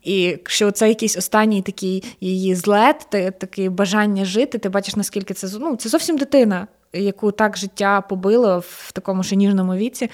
І 0.03 0.39
що 0.47 0.71
це 0.71 0.89
якийсь 0.89 1.17
останній 1.17 1.63
такий 1.63 2.17
її 2.21 2.55
злет, 2.55 3.07
таке 3.11 3.69
бажання 3.69 4.25
жити. 4.25 4.50
Ти 4.59 4.69
бачиш, 4.69 4.97
наскільки 4.97 5.35
це 5.35 5.59
ну, 5.61 5.77
це 5.77 5.89
зовсім 5.89 6.19
дитина, 6.19 6.67
яку 6.93 7.33
так 7.33 7.57
життя 7.57 8.01
побило 8.01 8.59
в 8.67 8.93
такому 8.93 9.23
ще 9.23 9.37
ніжному 9.37 9.75
віці. 9.75 10.11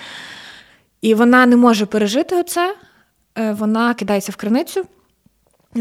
І 1.00 1.14
вона 1.14 1.46
не 1.46 1.56
може 1.56 1.86
пережити 1.86 2.36
оце. 2.36 2.74
Е, 3.38 3.52
вона 3.52 3.94
кидається 3.94 4.32
в 4.32 4.36
криницю. 4.36 4.86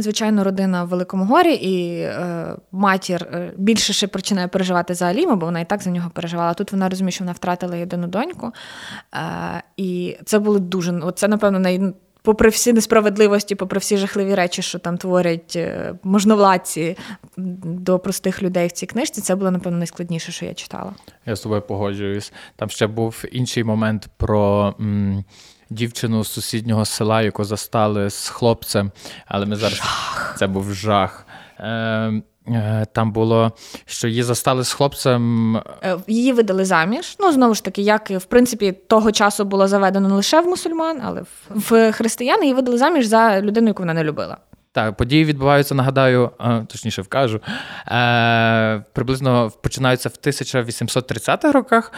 Звичайно, 0.01 0.43
родина 0.43 0.83
в 0.83 0.87
Великому 0.87 1.25
горі, 1.25 1.53
і 1.53 1.99
е, 1.99 2.55
матір 2.71 3.27
е, 3.31 3.53
більше 3.57 3.93
ще 3.93 4.07
починає 4.07 4.47
переживати 4.47 4.93
за 4.93 5.05
Аліма, 5.05 5.35
бо 5.35 5.45
вона 5.45 5.59
і 5.59 5.65
так 5.65 5.81
за 5.81 5.89
нього 5.89 6.09
переживала. 6.13 6.53
Тут 6.53 6.71
вона 6.71 6.89
розуміє, 6.89 7.11
що 7.11 7.23
вона 7.23 7.31
втратила 7.31 7.75
єдину 7.75 8.07
доньку. 8.07 8.51
Е, 9.15 9.63
І 9.77 10.17
це 10.25 10.39
було 10.39 10.59
дуже. 10.59 11.01
Це, 11.15 11.27
напевно, 11.27 11.59
най... 11.59 11.93
попри 12.25 12.49
всі 12.49 12.73
несправедливості, 12.73 13.55
попри 13.55 13.79
всі 13.79 13.97
жахливі 13.97 14.35
речі, 14.35 14.61
що 14.61 14.79
там 14.79 14.97
творять 14.97 15.53
е, 15.55 15.93
можновладці 16.03 16.97
до 17.37 17.99
простих 17.99 18.43
людей 18.43 18.67
в 18.67 18.71
цій 18.71 18.85
книжці, 18.85 19.21
це 19.21 19.35
було, 19.35 19.51
напевно, 19.51 19.77
найскладніше, 19.77 20.31
що 20.31 20.45
я 20.45 20.53
читала. 20.53 20.93
Я 21.25 21.35
з 21.35 21.41
тобою 21.41 21.61
погоджуюсь. 21.61 22.33
Там 22.55 22.69
ще 22.69 22.87
був 22.87 23.23
інший 23.31 23.63
момент 23.63 24.07
про. 24.17 24.75
М- 24.79 25.23
дівчину 25.69 26.23
з 26.23 26.31
сусіднього 26.31 26.85
села, 26.85 27.21
яку 27.21 27.43
застали 27.43 28.09
з 28.09 28.29
хлопцем, 28.29 28.91
але 29.25 29.45
ми 29.45 29.55
зараз 29.55 29.77
жах. 29.77 30.35
це 30.39 30.47
був 30.47 30.73
жах. 30.73 31.27
Е, 31.59 31.67
е, 31.69 32.21
там 32.91 33.11
було, 33.11 33.51
що 33.85 34.07
її 34.07 34.23
застали 34.23 34.63
з 34.63 34.73
хлопцем. 34.73 35.55
Е, 35.83 35.97
її 36.07 36.33
видали 36.33 36.65
заміж. 36.65 37.15
Ну, 37.19 37.31
знову 37.31 37.53
ж 37.53 37.63
таки, 37.63 37.81
як 37.81 38.09
в 38.09 38.25
принципі 38.25 38.71
того 38.87 39.11
часу 39.11 39.45
було 39.45 39.67
заведено 39.67 40.09
не 40.09 40.15
лише 40.15 40.41
в 40.41 40.47
мусульман, 40.47 41.01
але 41.03 41.23
в 41.49 41.91
християн 41.91 42.41
її 42.41 42.53
видали 42.53 42.77
заміж 42.77 43.05
за 43.05 43.41
людину, 43.41 43.67
яку 43.67 43.83
вона 43.83 43.93
не 43.93 44.03
любила. 44.03 44.37
Так, 44.71 44.97
події 44.97 45.25
відбуваються, 45.25 45.75
нагадаю, 45.75 46.31
точніше 46.67 47.01
вкажу. 47.01 47.41
Е, 47.87 48.83
Приблизно 48.93 49.51
починаються 49.63 50.09
в 50.09 50.11
1830-х 50.11 51.51
роках. 51.51 51.91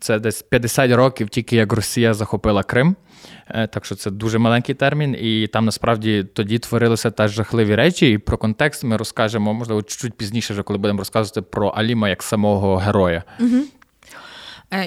Це 0.00 0.18
десь 0.18 0.42
50 0.42 0.92
років, 0.92 1.28
тільки 1.28 1.56
як 1.56 1.72
Росія 1.72 2.14
захопила 2.14 2.62
Крим. 2.62 2.96
Е, 3.54 3.66
так 3.66 3.84
що 3.84 3.94
це 3.94 4.10
дуже 4.10 4.38
маленький 4.38 4.74
термін, 4.74 5.16
і 5.20 5.46
там 5.46 5.64
насправді 5.64 6.24
тоді 6.24 6.58
творилися 6.58 7.10
теж 7.10 7.30
жахливі 7.30 7.74
речі. 7.74 8.10
І 8.10 8.18
про 8.18 8.38
контекст 8.38 8.84
ми 8.84 8.96
розкажемо, 8.96 9.54
можливо, 9.54 9.82
чуть 9.82 10.14
пізніше, 10.14 10.52
вже 10.52 10.62
коли 10.62 10.78
будемо 10.78 10.98
розказувати 10.98 11.42
про 11.42 11.68
Аліма 11.68 12.08
як 12.08 12.22
самого 12.22 12.76
героя. 12.76 13.22
Угу. 13.40 13.58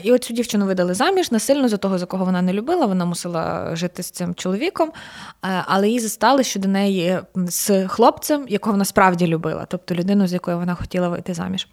І 0.03 0.11
от 0.11 0.23
цю 0.23 0.33
дівчину 0.33 0.65
видали 0.65 0.93
заміж 0.93 1.31
насильно 1.31 1.69
за 1.69 1.77
того, 1.77 1.97
за 1.97 2.05
кого 2.05 2.25
вона 2.25 2.41
не 2.41 2.53
любила. 2.53 2.85
Вона 2.85 3.05
мусила 3.05 3.75
жити 3.75 4.03
з 4.03 4.11
цим 4.11 4.35
чоловіком, 4.35 4.89
е, 4.89 5.63
але 5.67 5.87
її 5.87 5.99
застали 5.99 6.43
щодо 6.43 6.67
неї 6.67 7.19
з 7.35 7.87
хлопцем, 7.87 8.45
якого 8.49 8.71
вона 8.71 8.85
справді 8.85 9.27
любила, 9.27 9.65
тобто 9.69 9.95
людину, 9.95 10.27
з 10.27 10.33
якою 10.33 10.57
вона 10.57 10.75
хотіла 10.75 11.09
вийти 11.09 11.33
заміж. 11.33 11.67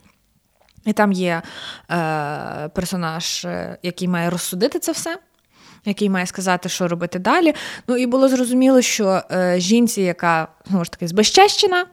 І 0.86 0.92
там 0.92 1.12
є 1.12 1.42
е, 1.90 2.68
персонаж, 2.68 3.46
який 3.82 4.08
має 4.08 4.30
розсудити 4.30 4.78
це 4.78 4.92
все 4.92 5.18
який 5.84 6.10
має 6.10 6.26
сказати, 6.26 6.68
що 6.68 6.88
робити 6.88 7.18
далі. 7.18 7.54
Ну 7.88 7.96
і 7.96 8.06
було 8.06 8.28
зрозуміло, 8.28 8.82
що 8.82 9.22
е, 9.32 9.54
жінці, 9.58 10.02
яка 10.02 10.48
знову 10.68 10.84
ж 10.84 10.90
таки 10.90 11.08
збезчещена, 11.08 11.84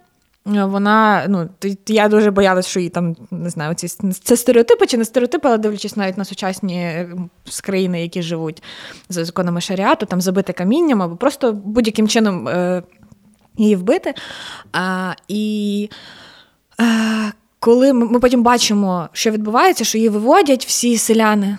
е, 0.48 0.64
вона, 0.64 1.26
ну, 1.30 1.50
я 1.88 2.08
дуже 2.08 2.32
боялась, 2.32 2.68
що 2.68 2.80
її 2.80 2.90
там 2.90 3.16
не 3.32 3.50
знаю, 3.50 3.74
ці 3.74 3.88
це 4.24 4.38
стереотипи 4.38 4.88
чи 4.88 4.98
не 4.98 5.06
стереотипи, 5.06 5.48
але 5.48 5.58
дивлячись 5.58 5.96
навіть 5.96 6.18
на 6.18 6.26
сучасні 6.26 6.78
е, 6.78 7.10
країни, 7.64 8.02
які 8.02 8.22
живуть 8.22 8.64
за 9.10 9.26
законами 9.26 9.62
шаріату, 9.62 10.06
там 10.06 10.22
забити 10.22 10.54
камінням 10.54 11.02
або 11.02 11.16
просто 11.16 11.54
будь-яким 11.54 12.08
чином 12.08 12.48
е, 12.48 12.84
її 13.58 13.76
вбити. 13.76 14.14
А, 14.74 15.14
І 15.28 15.90
а, 16.78 17.30
коли 17.60 17.94
ми, 17.94 18.06
ми 18.06 18.20
потім 18.20 18.44
бачимо, 18.44 19.10
що 19.12 19.32
відбувається, 19.32 19.84
що 19.84 19.98
її 19.98 20.10
виводять 20.10 20.66
всі 20.66 20.98
селяни. 20.98 21.58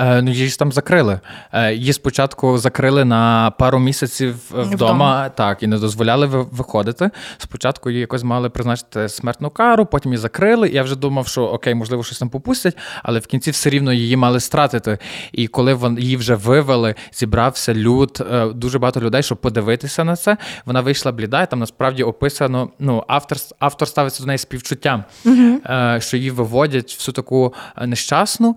Е, 0.00 0.22
ну, 0.22 0.30
її 0.30 0.48
ж 0.48 0.58
там 0.58 0.72
закрили. 0.72 1.20
Е, 1.52 1.74
її 1.74 1.92
спочатку 1.92 2.58
закрили 2.58 3.04
на 3.04 3.52
пару 3.58 3.78
місяців 3.78 4.36
вдома, 4.50 4.74
вдома. 4.74 5.28
так, 5.28 5.62
і 5.62 5.66
не 5.66 5.78
дозволяли 5.78 6.26
виходити. 6.26 7.10
Спочатку 7.38 7.90
її 7.90 8.00
якось 8.00 8.22
мали 8.22 8.50
призначити 8.50 9.08
смертну 9.08 9.50
кару, 9.50 9.86
потім 9.86 10.12
її 10.12 10.20
закрили. 10.20 10.68
Я 10.68 10.82
вже 10.82 10.96
думав, 10.96 11.26
що 11.26 11.42
окей, 11.42 11.74
можливо, 11.74 12.02
щось 12.02 12.18
там 12.18 12.28
попустять, 12.28 12.76
але 13.02 13.18
в 13.18 13.26
кінці 13.26 13.50
все 13.50 13.70
рівно 13.70 13.92
її 13.92 14.16
мали 14.16 14.40
стратити. 14.40 14.98
І 15.32 15.46
коли 15.46 15.96
її 15.98 16.16
вже 16.16 16.34
вивели, 16.34 16.94
зібрався 17.12 17.74
люд, 17.74 18.26
е, 18.32 18.46
дуже 18.46 18.78
багато 18.78 19.00
людей, 19.00 19.22
щоб 19.22 19.38
подивитися 19.38 20.04
на 20.04 20.16
це. 20.16 20.36
Вона 20.64 20.80
вийшла 20.80 21.12
бліда, 21.12 21.42
і 21.42 21.50
там 21.50 21.58
насправді 21.58 22.02
описано. 22.02 22.70
Ну, 22.78 23.04
автор 23.08 23.38
автор 23.58 23.88
ставиться 23.88 24.22
до 24.22 24.26
неї 24.26 24.38
співчуттям, 24.38 25.04
угу. 25.24 25.58
що 25.98 26.16
її 26.16 26.30
виводять 26.30 26.94
всю 26.98 27.12
таку 27.12 27.54
нещасну. 27.86 28.56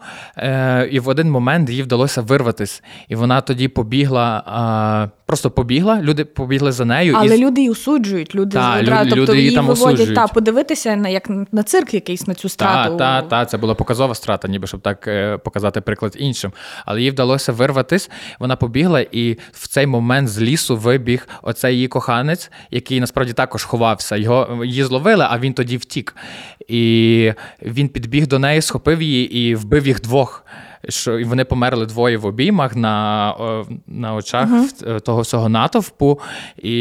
І 0.91 1.00
в 1.00 1.07
один 1.07 1.32
момент 1.33 1.69
їй 1.69 1.83
вдалося 1.83 2.21
вирватись, 2.21 2.83
і 3.07 3.15
вона 3.15 3.41
тоді 3.41 3.67
побігла, 3.67 4.43
а, 4.45 5.07
просто 5.25 5.51
побігла. 5.51 6.01
Люди 6.01 6.25
побігли 6.25 6.71
за 6.71 6.85
нею. 6.85 7.15
Але 7.17 7.37
і... 7.37 7.45
люди 7.45 7.61
її 7.61 7.71
осуджують. 7.71 8.35
Люди 8.35 8.57
та, 8.57 8.79
одразу, 8.79 9.09
тобто 9.09 9.21
люди 9.21 9.37
її 9.37 9.55
там 9.55 9.67
виводять 9.67 9.93
осуджують. 9.93 10.15
та 10.15 10.27
подивитися 10.27 10.95
на 10.95 11.09
як 11.09 11.29
на 11.51 11.63
цирк 11.63 11.93
якийсь 11.93 12.27
на 12.27 12.33
цю 12.33 12.49
страту. 12.49 12.97
Так, 12.97 12.97
та, 12.97 13.21
та, 13.21 13.45
це 13.45 13.57
була 13.57 13.75
показова 13.75 14.15
страта, 14.15 14.47
ніби 14.47 14.67
щоб 14.67 14.81
так 14.81 15.07
е, 15.07 15.37
показати 15.37 15.81
приклад 15.81 16.15
іншим. 16.19 16.51
Але 16.85 17.01
їй 17.01 17.11
вдалося 17.11 17.51
вирватись. 17.51 18.09
Вона 18.39 18.55
побігла, 18.55 19.01
і 19.11 19.37
в 19.51 19.67
цей 19.67 19.87
момент 19.87 20.29
з 20.29 20.41
лісу 20.41 20.77
вибіг 20.77 21.27
оцей 21.41 21.75
її 21.75 21.87
коханець, 21.87 22.51
який 22.71 22.99
насправді 22.99 23.33
також 23.33 23.63
ховався. 23.63 24.15
Його 24.15 24.65
її 24.65 24.83
зловили, 24.83 25.27
а 25.29 25.39
він 25.39 25.53
тоді 25.53 25.77
втік. 25.77 26.15
І 26.67 27.33
він 27.61 27.89
підбіг 27.89 28.27
до 28.27 28.39
неї, 28.39 28.61
схопив 28.61 29.01
її 29.01 29.37
і 29.37 29.55
вбив 29.55 29.87
їх 29.87 30.01
двох 30.01 30.45
що 30.89 31.21
вони 31.25 31.45
померли 31.45 31.85
двоє 31.85 32.17
в 32.17 32.25
обіймах 32.25 32.75
на 32.75 33.35
на 33.87 34.15
очах 34.15 34.49
uh 34.49 35.01
того 35.01 35.21
всього 35.21 35.49
натовпу. 35.49 36.19
І 36.57 36.71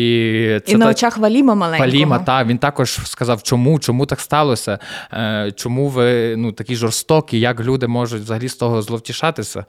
це 0.66 0.72
і 0.72 0.76
на 0.76 0.84
та... 0.84 0.90
очах 0.90 1.18
Валіма 1.18 1.54
маленького. 1.54 1.90
Валіма, 1.90 2.18
так, 2.18 2.46
він 2.46 2.58
також 2.58 2.98
сказав, 3.04 3.42
чому 3.42 3.78
чому 3.78 4.06
так 4.06 4.20
сталося, 4.20 4.78
е, 5.12 5.52
чому 5.56 5.88
ви 5.88 6.36
ну, 6.36 6.52
такі 6.52 6.76
жорстокі, 6.76 7.40
як 7.40 7.60
люди 7.60 7.86
можуть 7.86 8.22
взагалі 8.22 8.48
з 8.48 8.54
того 8.54 8.82
зловтішатися 8.82 9.64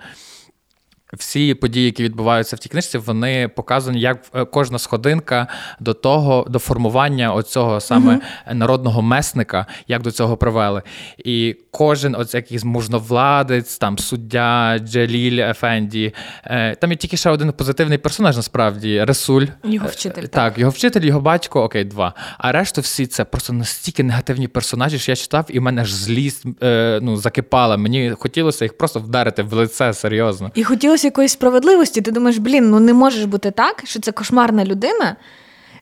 всі 1.18 1.54
події, 1.54 1.86
які 1.86 2.04
відбуваються 2.04 2.56
в 2.56 2.60
тій 2.60 2.70
книжці, 2.70 2.98
вони 2.98 3.48
показані 3.48 4.00
як 4.00 4.20
е, 4.36 4.46
кожна 4.46 4.80
сходинка 4.80 5.48
до 5.80 5.94
того, 5.94 6.46
до 6.50 6.60
формування 6.60 7.34
оцього 7.34 7.80
саме 7.80 8.14
uh-huh. 8.14 8.54
народного 8.54 9.02
месника, 9.02 9.66
як 9.88 10.02
до 10.02 10.12
цього 10.12 10.38
привели. 10.38 10.82
І 11.18 11.56
кожен 11.72 12.16
оць 12.16 12.34
якийсь 12.34 12.64
можновладець, 12.64 13.78
там 13.78 13.98
суддя, 13.98 14.80
Джаліль 14.80 15.40
Ефенді. 15.40 16.14
Е, 16.46 16.76
там 16.76 16.92
є 16.92 16.98
тільки 16.98 17.18
ще 17.18 17.30
один 17.30 17.52
позитивний 17.52 17.98
персонаж, 17.98 18.36
насправді 18.36 19.04
Ресуль. 19.04 19.46
Його 19.64 19.88
вчитель. 19.88 20.22
Так, 20.22 20.32
так 20.32 20.58
його 20.58 20.72
вчитель, 20.72 21.02
його 21.02 21.22
батько, 21.22 21.64
окей, 21.64 21.84
два. 21.84 22.14
А 22.38 22.52
решту 22.52 22.82
всі 22.82 23.06
це 23.06 23.26
просто 23.26 23.54
настільки 23.54 24.04
негативні 24.04 24.48
персонажі, 24.48 25.00
що 25.00 25.12
я 25.12 25.16
читав, 25.16 25.46
і 25.50 25.60
в 25.60 25.62
мене 25.62 25.86
ж 25.86 25.96
злість 25.96 26.46
е, 26.64 27.00
ну, 27.02 27.18
закипала. 27.18 27.78
Мені 27.78 28.12
хотілося 28.20 28.66
їх 28.66 28.78
просто 28.78 29.00
вдарити 29.00 29.44
в 29.44 29.54
лице 29.54 29.94
серйозно. 29.94 30.52
І 30.56 30.64
хотілося 30.64 31.03
якоїсь 31.06 31.32
справедливості. 31.32 32.02
Ти 32.02 32.12
думаєш, 32.12 32.38
блін, 32.38 32.70
ну 32.70 32.80
не 32.80 32.94
можеш 32.94 33.26
бути 33.26 33.52
так, 33.52 33.82
що 33.86 34.00
це 34.00 34.12
кошмарна 34.12 34.66
людина. 34.66 35.16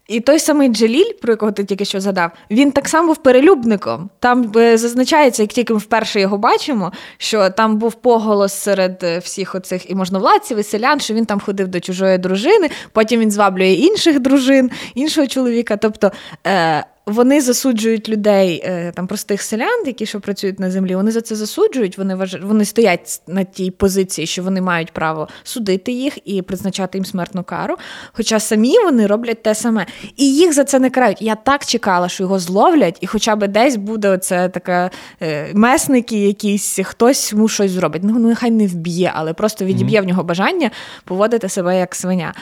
І 0.07 0.19
той 0.19 0.39
самий 0.39 0.69
Джеліль, 0.69 1.13
про 1.21 1.33
якого 1.33 1.51
ти 1.51 1.63
тільки 1.63 1.85
що 1.85 1.99
згадав, 1.99 2.31
він 2.51 2.71
так 2.71 2.87
само 2.87 3.07
був 3.07 3.17
перелюбником. 3.17 4.09
Там 4.19 4.51
е, 4.55 4.77
зазначається, 4.77 5.43
як 5.43 5.51
тільки 5.51 5.73
ми 5.73 5.79
вперше 5.79 6.19
його 6.19 6.37
бачимо, 6.37 6.91
що 7.17 7.49
там 7.49 7.77
був 7.77 7.93
поголос 7.93 8.53
серед 8.53 8.99
е, 9.03 9.19
всіх 9.19 9.55
оцих 9.55 9.89
і 9.89 9.95
можновладців, 9.95 10.57
і 10.57 10.63
селян, 10.63 10.99
що 10.99 11.13
він 11.13 11.25
там 11.25 11.39
ходив 11.39 11.67
до 11.67 11.79
чужої 11.79 12.17
дружини, 12.17 12.69
потім 12.91 13.19
він 13.19 13.31
зваблює 13.31 13.71
інших 13.71 14.19
дружин, 14.19 14.71
іншого 14.95 15.27
чоловіка. 15.27 15.77
Тобто 15.77 16.11
е, 16.47 16.85
вони 17.11 17.41
засуджують 17.41 18.09
людей, 18.09 18.63
е, 18.65 18.91
там 18.95 19.07
простих 19.07 19.41
селян, 19.41 19.85
які 19.85 20.05
що 20.05 20.19
працюють 20.19 20.59
на 20.59 20.71
землі. 20.71 20.95
Вони 20.95 21.11
за 21.11 21.21
це 21.21 21.35
засуджують. 21.35 21.97
Вони 21.97 22.15
вваж... 22.15 22.37
вони 22.43 22.65
стоять 22.65 23.21
на 23.27 23.43
тій 23.43 23.71
позиції, 23.71 24.27
що 24.27 24.43
вони 24.43 24.61
мають 24.61 24.91
право 24.91 25.27
судити 25.43 25.91
їх 25.91 26.17
і 26.25 26.41
призначати 26.41 26.97
їм 26.97 27.05
смертну 27.05 27.43
кару. 27.43 27.75
Хоча 28.13 28.39
самі 28.39 28.79
вони 28.79 29.07
роблять 29.07 29.43
те 29.43 29.55
саме, 29.55 29.85
і 30.17 30.35
їх 30.35 30.53
за 30.53 30.63
це 30.63 30.79
не 30.79 30.89
карають. 30.89 31.21
Я 31.21 31.35
так 31.35 31.65
чекала, 31.65 32.09
що 32.09 32.23
його 32.23 32.39
зловлять, 32.39 32.97
і 33.01 33.07
хоча 33.07 33.35
б 33.35 33.47
десь 33.47 33.75
буде 33.75 34.09
оце 34.09 34.49
така 34.49 34.91
е, 35.21 35.51
месники, 35.53 36.17
якісь 36.17 36.79
хтось 36.83 37.31
йому 37.31 37.47
щось 37.47 37.71
зробить. 37.71 38.01
Ну 38.03 38.19
нехай 38.19 38.51
не 38.51 38.67
вб'є, 38.67 39.11
але 39.15 39.33
просто 39.33 39.65
відіб'є 39.65 39.99
mm-hmm. 39.99 40.03
в 40.03 40.07
нього 40.07 40.23
бажання 40.23 40.71
поводити 41.05 41.49
себе 41.49 41.79
як 41.79 41.95
свиня. 41.95 42.33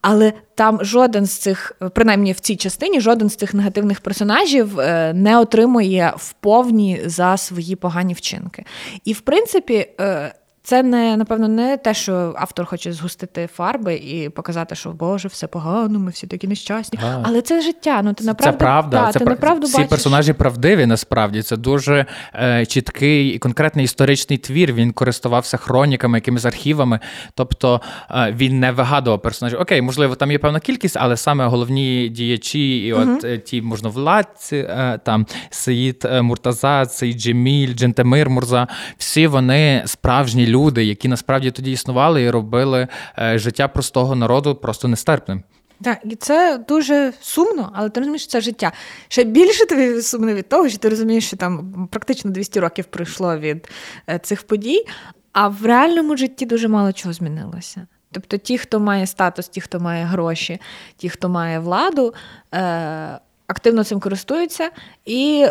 Але 0.00 0.32
там 0.62 0.84
жоден 0.84 1.26
з 1.26 1.38
цих, 1.38 1.72
принаймні 1.94 2.32
в 2.32 2.40
цій 2.40 2.56
частині, 2.56 3.00
жоден 3.00 3.28
з 3.28 3.36
цих 3.36 3.54
негативних 3.54 4.00
персонажів 4.00 4.80
е, 4.80 5.12
не 5.14 5.38
отримує 5.38 6.12
вповні 6.16 7.00
за 7.06 7.36
свої 7.36 7.76
погані 7.76 8.14
вчинки. 8.14 8.64
І 9.04 9.12
в 9.12 9.20
принципі, 9.20 9.86
е, 10.00 10.34
це 10.64 10.82
не 10.82 11.16
напевно 11.16 11.48
не 11.48 11.76
те, 11.76 11.94
що 11.94 12.34
автор 12.36 12.66
хоче 12.66 12.92
згустити 12.92 13.48
фарби 13.54 13.94
і 13.94 14.28
показати, 14.28 14.74
що 14.74 14.90
Боже, 14.90 15.28
все 15.28 15.46
погано, 15.46 15.98
ми 15.98 16.10
всі 16.10 16.26
такі 16.26 16.48
нещасні. 16.48 16.98
А. 17.02 17.20
Але 17.22 17.42
це 17.42 17.60
життя. 17.60 18.02
Ну 18.04 18.12
ти 18.12 18.24
направду, 18.24 18.52
це 18.52 18.58
правда. 18.58 19.06
Та, 19.06 19.12
це 19.12 19.18
ти 19.18 19.24
пр... 19.24 19.30
направду 19.30 19.66
всі 19.66 19.76
бачиш. 19.76 19.90
персонажі 19.90 20.32
правдиві. 20.32 20.86
Насправді 20.86 21.42
це 21.42 21.56
дуже 21.56 22.06
е, 22.34 22.66
чіткий 22.66 23.28
і 23.28 23.38
конкретний 23.38 23.84
історичний 23.84 24.38
твір. 24.38 24.72
Він 24.72 24.92
користувався 24.92 25.56
хроніками, 25.56 26.18
якимись 26.18 26.44
архівами. 26.44 27.00
Тобто 27.34 27.80
е, 28.10 28.34
він 28.36 28.60
не 28.60 28.72
вигадував 28.72 29.22
персонажів. 29.22 29.60
Окей, 29.60 29.82
можливо, 29.82 30.14
там 30.14 30.32
є 30.32 30.38
певна 30.38 30.60
кількість, 30.60 30.96
але 31.00 31.16
саме 31.16 31.46
головні 31.46 32.08
діячі, 32.08 32.86
і 32.86 32.92
от 32.92 33.08
uh 33.08 33.38
ті 33.38 33.62
можновладці, 33.62 34.56
е, 34.56 35.00
там 35.04 35.26
Саїд 35.50 36.02
е, 36.04 36.22
Муртаза, 36.22 36.84
Саїд 36.84 37.20
Джеміль, 37.20 37.74
Джентемир 37.74 38.30
Мурза, 38.30 38.68
всі 38.98 39.26
вони 39.26 39.82
справжні 39.86 40.46
люди, 40.52 40.84
які 40.84 41.08
насправді 41.08 41.50
тоді 41.50 41.72
існували 41.72 42.22
і 42.22 42.30
робили 42.30 42.88
е, 43.18 43.38
життя 43.38 43.68
простого 43.68 44.14
народу 44.14 44.54
просто 44.54 44.88
нестерпним. 44.88 45.42
Так, 45.82 45.98
і 46.04 46.16
це 46.16 46.64
дуже 46.68 47.12
сумно, 47.20 47.72
але 47.74 47.88
ти 47.90 48.00
розумієш, 48.00 48.26
це 48.26 48.40
життя. 48.40 48.72
Ще 49.08 49.24
більше 49.24 49.66
тобі 49.66 50.02
сумно 50.02 50.34
від 50.34 50.48
того, 50.48 50.68
що 50.68 50.78
ти 50.78 50.88
розумієш, 50.88 51.26
що 51.26 51.36
там 51.36 51.88
практично 51.90 52.30
200 52.30 52.60
років 52.60 52.84
пройшло 52.84 53.38
від 53.38 53.68
е, 54.08 54.18
цих 54.18 54.42
подій, 54.42 54.84
а 55.32 55.48
в 55.48 55.66
реальному 55.66 56.16
житті 56.16 56.46
дуже 56.46 56.68
мало 56.68 56.92
чого 56.92 57.12
змінилося. 57.12 57.86
Тобто, 58.12 58.36
ті, 58.36 58.58
хто 58.58 58.80
має 58.80 59.06
статус, 59.06 59.48
ті, 59.48 59.60
хто 59.60 59.80
має 59.80 60.04
гроші, 60.04 60.60
ті, 60.96 61.08
хто 61.08 61.28
має 61.28 61.58
владу. 61.58 62.14
Е- 62.54 63.18
активно 63.52 63.84
цим 63.84 64.00
користуються 64.00 64.70
і 65.04 65.46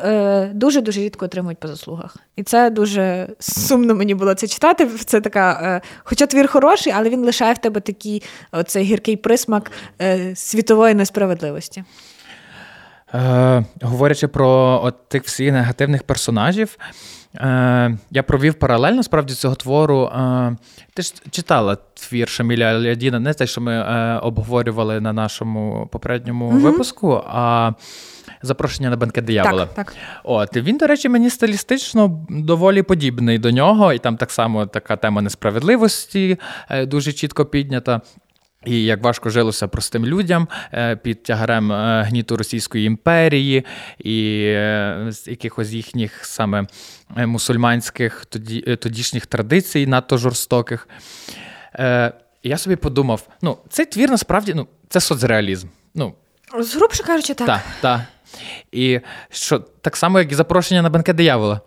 дуже 0.54 0.82
дуже 0.82 1.02
рідко 1.02 1.26
отримують 1.26 1.60
по 1.60 1.68
заслугах. 1.68 2.18
І 2.36 2.44
це 2.44 2.70
дуже 2.70 3.28
сумно 3.40 3.96
мені 3.96 4.16
було 4.16 4.34
це 4.34 4.48
читати. 4.48 4.88
Це 5.06 5.22
така, 5.22 5.62
е, 5.64 5.82
хоча 6.04 6.26
твір 6.26 6.48
хороший, 6.48 6.94
але 6.94 7.10
він 7.10 7.26
лишає 7.26 7.54
в 7.54 7.58
тебе 7.58 7.82
такий 7.82 8.24
оцей 8.52 8.84
гіркий 8.84 9.16
присмак 9.16 9.72
е, 10.02 10.36
світової 10.36 10.94
несправедливості. 10.94 11.84
Е, 13.14 13.66
Говорячи 13.82 14.28
про 14.28 14.82
от 14.84 15.10
тих 15.10 15.24
всіх 15.24 15.52
негативних 15.52 16.04
персонажів. 16.04 16.78
Е, 17.36 17.98
Я 18.12 18.24
провів 18.24 18.54
паралельно 18.54 19.04
справді 19.04 19.34
цього 19.34 19.56
твору. 19.56 20.06
Е, 20.06 20.56
Ти 20.94 21.02
ж 21.02 21.14
читала 21.32 21.78
твір 21.94 22.30
Шаміля 22.30 22.66
Алядіна, 22.66 23.20
не 23.20 23.34
те, 23.34 23.48
що 23.48 23.62
ми 23.62 23.74
е, 23.74 24.20
обговорювали 24.24 25.02
на 25.02 25.14
нашому 25.14 25.90
попередньому 25.92 26.46
угу. 26.46 26.58
випуску, 26.58 27.24
а 27.28 27.72
запрошення 28.42 28.90
на 28.90 28.98
банкет 28.98 29.26
диявола. 29.26 29.66
Так, 29.66 29.74
так. 29.74 29.96
От 30.24 30.58
він, 30.58 30.78
до 30.78 30.88
речі, 30.88 31.10
мені 31.10 31.30
стилістично 31.30 32.26
доволі 32.30 32.82
подібний 32.82 33.40
до 33.40 33.52
нього, 33.52 33.94
і 33.94 34.00
там 34.00 34.18
так 34.18 34.32
само 34.32 34.66
така 34.66 34.96
тема 34.96 35.22
несправедливості 35.22 36.40
е, 36.70 36.86
дуже 36.86 37.14
чітко 37.14 37.46
піднята. 37.46 38.02
І 38.66 38.84
як 38.84 39.04
важко 39.04 39.30
жилося 39.30 39.68
простим 39.68 40.06
людям 40.06 40.48
під 41.02 41.24
тягарем 41.24 41.72
гніту 42.04 42.38
Російської 42.38 42.86
імперії 42.86 43.66
і 44.00 44.42
якихось 45.28 45.72
їхніх 45.72 46.26
саме 46.26 46.66
мусульманських 47.18 48.26
тоді, 48.26 48.76
тодішніх 48.76 49.26
традицій, 49.26 49.88
надто 49.88 50.18
жорстоких. 50.18 50.88
Я 52.44 52.58
собі 52.58 52.76
подумав: 52.76 53.28
ну, 53.42 53.58
цей 53.70 53.86
твір 53.86 54.10
насправді 54.10 54.54
ну, 54.54 54.68
це 54.90 55.00
соцреалізм. 55.00 55.68
Ну, 55.96 56.14
Згрубше 56.60 57.04
кажучи, 57.04 57.34
так. 57.34 57.48
Так, 57.48 57.62
так. 57.82 58.02
І 58.72 59.00
що 59.30 59.60
так 59.60 59.98
само, 59.98 60.20
як 60.20 60.32
і 60.32 60.36
запрошення 60.36 60.82
на 60.82 60.90
банкет 60.90 61.16
диявола. 61.16 61.62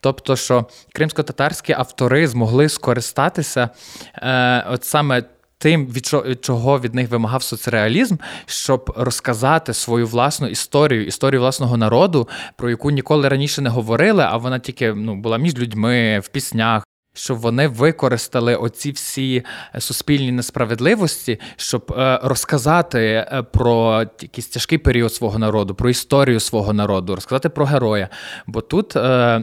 Тобто, 0.00 0.36
що 0.36 0.66
кримсько-татарські 0.94 1.72
автори 1.72 2.28
змогли 2.28 2.68
скористатися 2.68 3.70
е, 4.14 4.66
от 4.70 4.84
саме 4.84 5.24
тим, 5.62 5.86
від 5.86 6.06
чого 6.44 6.80
від 6.80 6.94
них 6.94 7.10
вимагав 7.10 7.42
соцреалізм, 7.42 8.16
щоб 8.46 8.94
розказати 8.96 9.74
свою 9.74 10.06
власну 10.06 10.48
історію, 10.48 11.06
історію 11.06 11.40
власного 11.40 11.76
народу, 11.76 12.28
про 12.56 12.70
яку 12.70 12.90
ніколи 12.90 13.28
раніше 13.28 13.62
не 13.62 13.70
говорили, 13.70 14.22
а 14.28 14.36
вона 14.36 14.58
тільки 14.58 14.92
ну, 14.92 15.16
була 15.16 15.38
між 15.38 15.58
людьми 15.58 16.20
в 16.24 16.28
піснях, 16.28 16.84
щоб 17.14 17.38
вони 17.38 17.68
використали 17.68 18.56
оці 18.56 18.90
всі 18.90 19.42
е, 19.74 19.80
суспільні 19.80 20.32
несправедливості, 20.32 21.40
щоб 21.56 21.94
е, 21.98 22.20
розказати 22.22 22.98
е, 22.98 23.42
про 23.52 24.00
якийсь 24.20 24.48
тяжкий 24.48 24.78
період 24.78 25.14
свого 25.14 25.38
народу, 25.38 25.74
про 25.74 25.90
історію 25.90 26.40
свого 26.40 26.72
народу, 26.72 27.14
розказати 27.14 27.48
про 27.48 27.64
героя. 27.64 28.08
Бо 28.46 28.60
тут 28.60 28.96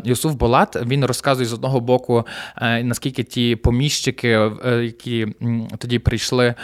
Юсуф 0.04 0.34
Болат 0.34 0.78
він 0.86 1.06
розказує 1.06 1.48
з 1.48 1.54
одного 1.54 1.80
боку, 1.80 2.26
наскільки 2.62 3.24
ті 3.24 3.56
поміщики, 3.56 4.52
які 4.66 5.28
тоді 5.78 6.00
прийшли 6.00 6.56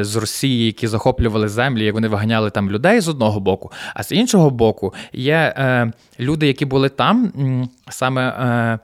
з 0.00 0.16
Росії, 0.16 0.66
які 0.66 0.86
захоплювали 0.86 1.48
землі, 1.48 1.84
як 1.84 1.94
вони 1.94 2.08
виганяли 2.08 2.50
там 2.50 2.70
людей 2.70 3.00
з 3.00 3.08
одного 3.08 3.40
боку, 3.40 3.72
а 3.94 4.02
з 4.02 4.12
іншого 4.12 4.50
боку 4.50 4.94
є 5.12 5.54
люди, 6.20 6.46
які 6.46 6.64
були 6.64 6.88
там 6.88 7.32
саме. 7.88 8.78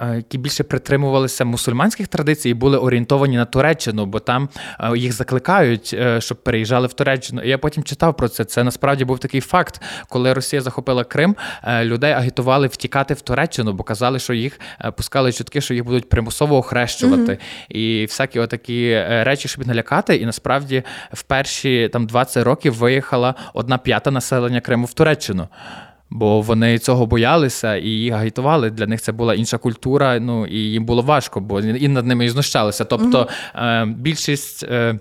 Е, 0.00 0.16
які 0.16 0.38
більше 0.38 0.64
притримувалися 0.64 1.44
мусульманських 1.44 2.08
традицій 2.08 2.50
і 2.50 2.54
були 2.54 2.78
орієнтовані 2.78 3.36
на 3.36 3.44
Туреччину, 3.44 4.06
бо 4.06 4.20
там 4.20 4.48
е, 4.80 4.98
їх 4.98 5.12
закликають, 5.12 5.90
е, 5.94 6.20
щоб 6.20 6.42
переїжджали 6.42 6.86
в 6.86 6.92
Туреччину. 6.92 7.42
І 7.42 7.48
я 7.48 7.58
потім 7.58 7.82
читав 7.84 8.16
про 8.16 8.28
це. 8.28 8.44
Це 8.44 8.64
насправді 8.64 9.04
був 9.04 9.18
такий 9.18 9.40
факт, 9.40 9.82
коли 10.08 10.32
Росія 10.32 10.62
захопила 10.62 11.04
Крим, 11.04 11.36
людей 11.82 12.12
агітували 12.12 12.66
втікати 12.66 13.14
в 13.14 13.20
Туреччину, 13.20 13.72
бо 13.72 13.84
казали, 13.84 14.18
що 14.18 14.32
їх 14.32 14.60
пускали 14.96 15.32
чутки, 15.32 15.60
що 15.60 15.74
їх 15.74 15.84
будуть 15.84 16.08
примусово 16.08 16.56
охрещувати. 16.56 17.32
Mm-hmm. 17.32 17.76
І 17.76 18.06
всякі 18.06 18.38
отакі 18.38 19.04
речі, 19.08 19.48
щоб 19.48 19.66
налякати. 19.66 20.16
І 20.16 20.26
насправді 20.26 20.82
в 21.12 21.22
перші 21.22 21.88
там 21.92 22.06
20 22.06 22.44
років 22.44 22.74
виїхала 22.74 23.34
одна 23.54 23.78
п'ята 23.78 24.10
населення 24.10 24.60
Криму 24.60 24.86
в 24.86 24.92
Туреччину 24.92 25.48
бо 26.10 26.40
вони 26.40 26.78
цього 26.78 27.06
боялися 27.06 27.76
і 27.76 27.88
їх 27.88 28.14
агітували. 28.14 28.70
Для 28.70 28.86
них 28.86 29.00
це 29.00 29.12
була 29.12 29.34
інша 29.34 29.58
культура. 29.58 30.20
Ну 30.20 30.46
і 30.46 30.58
їм 30.58 30.84
було 30.84 31.02
важко, 31.02 31.40
бо 31.40 31.60
і 31.60 31.88
над 31.88 32.06
ними 32.06 32.24
і 32.24 32.28
знущалися. 32.28 32.84
Тобто 32.84 33.28
е, 33.54 33.86
більшість. 33.86 34.62
Е, 34.62 34.98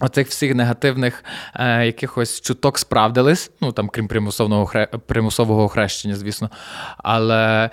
Оцих 0.00 0.28
всіх 0.28 0.54
негативних 0.54 1.24
е, 1.54 1.86
якихось 1.86 2.40
чуток 2.40 2.78
справдились, 2.78 3.50
ну 3.60 3.72
там 3.72 3.88
крім 3.88 4.08
примусового 4.08 4.72
примусового 5.06 5.68
хрещення, 5.68 6.14
звісно. 6.14 6.50
Але 6.96 7.70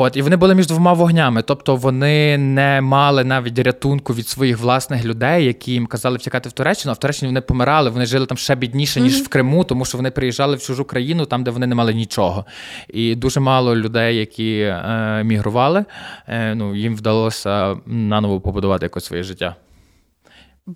От, 0.00 0.16
і 0.16 0.22
вони 0.22 0.36
були 0.36 0.54
між 0.54 0.66
двома 0.66 0.92
вогнями, 0.92 1.42
тобто 1.42 1.76
вони 1.76 2.38
не 2.38 2.80
мали 2.80 3.24
навіть 3.24 3.58
рятунку 3.58 4.14
від 4.14 4.28
своїх 4.28 4.58
власних 4.58 5.04
людей, 5.04 5.44
які 5.44 5.72
їм 5.72 5.86
казали 5.86 6.16
втікати 6.16 6.48
в 6.48 6.52
Туреччину, 6.52 6.90
а 6.90 6.94
в 6.94 6.98
Туреччині 6.98 7.28
вони 7.28 7.40
помирали, 7.40 7.90
вони 7.90 8.06
жили 8.06 8.26
там 8.26 8.36
ще 8.36 8.54
бідніше, 8.54 9.00
ніж 9.00 9.20
mm-hmm. 9.20 9.24
в 9.24 9.28
Криму, 9.28 9.64
тому 9.64 9.84
що 9.84 9.98
вони 9.98 10.10
приїжджали 10.10 10.56
в 10.56 10.62
чужу 10.62 10.84
країну, 10.84 11.26
там, 11.26 11.44
де 11.44 11.50
вони 11.50 11.66
не 11.66 11.74
мали 11.74 11.94
нічого. 11.94 12.44
І 12.88 13.14
дуже 13.14 13.40
мало 13.40 13.76
людей, 13.76 14.16
які 14.16 14.60
е, 14.60 15.22
мігрували, 15.24 15.84
е, 16.28 16.54
ну, 16.54 16.74
їм 16.74 16.96
вдалося 16.96 17.76
наново 17.86 18.40
побудувати 18.40 18.84
якось 18.84 19.04
своє 19.04 19.22
життя. 19.22 19.56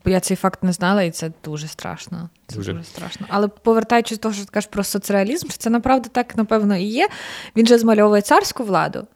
Бо 0.04 0.10
я 0.10 0.20
цей 0.20 0.36
факт 0.36 0.62
не 0.62 0.72
знала, 0.72 1.02
і 1.02 1.10
це 1.10 1.30
дуже 1.44 1.68
страшно. 1.68 2.28
Це 2.46 2.56
дуже, 2.56 2.72
дуже 2.72 2.84
страшно. 2.84 3.26
Але 3.30 3.48
повертаючись 3.48 4.18
до 4.18 4.22
того, 4.22 4.34
що 4.34 4.44
ти 4.44 4.50
кажеш 4.52 4.70
про 4.72 4.84
соцреалізм, 4.84 5.48
що 5.48 5.58
це 5.58 5.70
направду 5.70 6.08
так, 6.12 6.36
напевно, 6.36 6.76
і 6.76 6.82
є. 6.82 7.08
Він 7.56 7.66
же 7.66 7.78
змальовує 7.78 8.22
царську 8.22 8.64
владу 8.64 9.06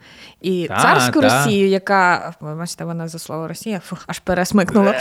і 0.40 0.66
та, 0.68 0.82
царську 0.82 1.20
та. 1.20 1.38
Росію, 1.38 1.68
яка 1.68 2.34
бачите, 2.40 2.84
вона 2.84 3.08
за 3.08 3.18
слово 3.18 3.48
Росія, 3.48 3.80
фух, 3.80 4.04
аж 4.06 4.18
пересмикнула. 4.18 4.94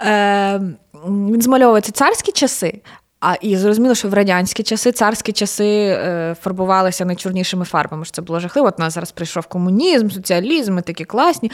Е, 0.00 0.60
Він 1.06 1.42
змальовує 1.42 1.82
ці 1.82 1.92
царські 1.92 2.32
часи. 2.32 2.80
А 3.20 3.34
і 3.34 3.56
зрозуміло, 3.56 3.94
що 3.94 4.08
в 4.08 4.14
радянські 4.14 4.62
часи, 4.62 4.92
царські 4.92 5.32
часи 5.32 5.66
е, 5.66 6.36
фарбувалися 6.40 7.04
найчорнішими 7.04 7.64
фарбами. 7.64 8.04
що 8.04 8.14
Це 8.14 8.22
було 8.22 8.40
жахливо. 8.40 8.68
От 8.68 8.74
у 8.78 8.82
нас 8.82 8.94
зараз 8.94 9.12
прийшов 9.12 9.46
комунізм, 9.46 10.08
соціалізм, 10.10 10.74
ми 10.74 10.82
такі 10.82 11.04
класні. 11.04 11.50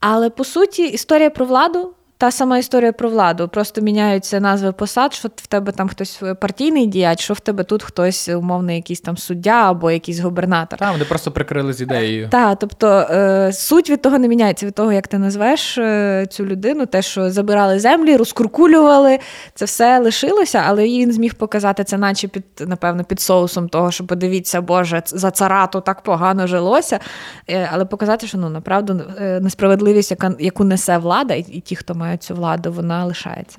Але 0.00 0.30
по 0.30 0.44
суті, 0.44 0.86
історія 0.86 1.30
про 1.30 1.46
владу 1.46 1.94
та 2.18 2.30
сама 2.30 2.58
історія 2.58 2.92
про 2.92 3.08
владу. 3.08 3.48
Просто 3.48 3.80
міняються 3.80 4.40
назви 4.40 4.72
посад, 4.72 5.14
що 5.14 5.28
в 5.36 5.46
тебе 5.46 5.72
там 5.72 5.88
хтось 5.88 6.22
партійний 6.40 6.86
діяч, 6.86 7.20
що 7.20 7.34
в 7.34 7.40
тебе 7.40 7.64
тут 7.64 7.82
хтось 7.82 8.28
умовний 8.28 8.76
якийсь 8.76 9.00
там 9.00 9.16
суддя 9.16 9.70
або 9.70 9.90
якийсь 9.90 10.18
губернатор. 10.18 10.78
Так, 10.78 10.92
вони 10.92 11.04
просто 11.04 11.30
прикрили 11.32 11.72
з 11.72 11.80
ідеєю. 11.80 12.28
Так, 12.30 12.58
тобто 12.60 12.88
е, 12.88 13.52
суть 13.52 13.90
від 13.90 14.02
того 14.02 14.18
не 14.18 14.28
міняється, 14.28 14.66
від 14.66 14.74
того, 14.74 14.92
як 14.92 15.08
ти 15.08 15.18
назвеш 15.18 15.78
е, 15.78 16.26
цю 16.30 16.46
людину, 16.46 16.86
те, 16.86 17.02
що 17.02 17.30
забирали 17.30 17.80
землі, 17.80 18.16
розкуркулювали, 18.16 19.18
це 19.54 19.64
все 19.64 19.98
лишилося, 19.98 20.64
але 20.66 20.84
він 20.84 21.12
зміг 21.12 21.34
показати 21.34 21.84
це, 21.84 21.98
наче 21.98 22.28
під, 22.28 22.44
напевно, 22.60 23.04
під 23.04 23.20
соусом 23.20 23.68
того, 23.68 23.90
що 23.90 24.06
подивіться, 24.06 24.60
Боже, 24.60 25.02
за 25.06 25.30
царату 25.30 25.80
так 25.80 26.02
погано 26.02 26.46
жилося. 26.46 26.98
Е, 27.50 27.68
але 27.72 27.84
показати, 27.84 28.26
що 28.26 28.38
ну 28.38 28.48
направду 28.48 29.00
несправедливість, 29.40 30.10
яка 30.10 30.34
яку 30.38 30.64
несе 30.64 30.98
влада, 30.98 31.34
і 31.34 31.42
ті, 31.42 31.76
хто 31.76 31.94
має 31.94 32.07
мають 32.08 32.22
цю 32.22 32.34
владу, 32.34 32.72
вона 32.72 33.04
лишається. 33.04 33.58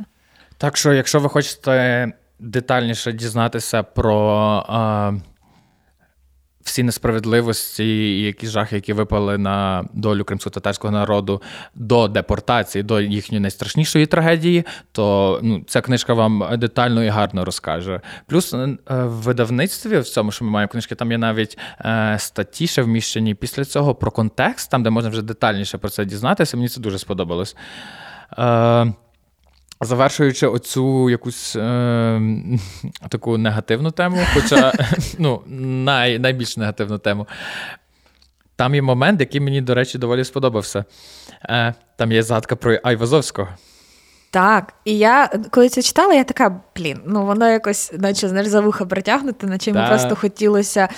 Так 0.57 0.77
що, 0.77 0.93
якщо 0.93 1.19
ви 1.19 1.29
хочете 1.29 2.07
детальніше 2.39 3.11
дізнатися 3.11 3.83
про 3.83 4.19
а, 4.67 5.11
всі 6.61 6.83
несправедливості 6.83 7.83
і 7.83 8.21
якісь 8.21 8.49
жахи, 8.49 8.75
які 8.75 8.93
випали 8.93 9.37
на 9.37 9.85
долю 9.93 10.23
кримсько-татарського 10.23 10.91
народу 10.91 11.41
до 11.75 12.07
депортації, 12.07 12.83
до 12.83 13.01
їхньої 13.01 13.39
найстрашнішої 13.39 14.05
трагедії, 14.05 14.65
то 14.91 15.39
ну, 15.43 15.63
ця 15.67 15.81
книжка 15.81 16.13
вам 16.13 16.49
детально 16.57 17.03
і 17.03 17.07
гарно 17.07 17.45
розкаже. 17.45 18.01
Плюс 18.27 18.53
е, 18.53 18.77
в 18.87 19.09
видавництві, 19.09 19.97
в 19.97 20.03
цьому, 20.03 20.31
що 20.31 20.45
ми 20.45 20.51
маємо 20.51 20.69
книжки, 20.71 20.95
там 20.95 21.11
є 21.11 21.17
навіть 21.17 21.57
е, 21.81 22.15
статті 22.19 22.67
ще 22.67 22.81
вміщені 22.81 23.35
після 23.35 23.65
цього 23.65 23.95
про 23.95 24.11
контекст, 24.11 24.71
там 24.71 24.83
де 24.83 24.89
можна 24.89 25.09
вже 25.09 25.21
детальніше 25.21 25.77
про 25.77 25.89
це 25.89 26.05
дізнатися. 26.05 26.57
Мені 26.57 26.69
це 26.69 26.81
дуже 26.81 26.99
сподобалось. 26.99 27.55
Е, 28.37 28.93
Завершуючи 29.81 30.47
оцю 30.47 31.09
якусь 31.09 31.55
е, 31.55 32.21
таку 33.09 33.37
негативну 33.37 33.91
тему, 33.91 34.17
хоча 34.33 34.73
ну, 35.19 35.41
най, 35.47 36.19
найбільш 36.19 36.57
негативну 36.57 36.97
тему, 36.97 37.27
там 38.55 38.75
є 38.75 38.81
момент, 38.81 39.19
який 39.19 39.41
мені, 39.41 39.61
до 39.61 39.75
речі, 39.75 39.97
доволі 39.97 40.23
сподобався. 40.23 40.85
Е, 41.43 41.73
Там 41.95 42.11
є 42.11 42.23
згадка 42.23 42.55
про 42.55 42.79
Айвазовського. 42.83 43.47
Так, 44.31 44.73
і 44.85 44.97
я 44.97 45.29
коли 45.51 45.69
це 45.69 45.81
читала, 45.81 46.13
я 46.13 46.23
така, 46.23 46.61
блін, 46.75 46.99
ну 47.05 47.25
воно 47.25 47.49
якось, 47.49 47.93
наче 47.97 48.29
знаєш, 48.29 48.47
за 48.47 48.61
вуха 48.61 48.85
притягнуте, 48.85 49.47
наче 49.47 49.71
йому 49.71 49.87
просто 49.87 50.15
хотілося 50.15 50.89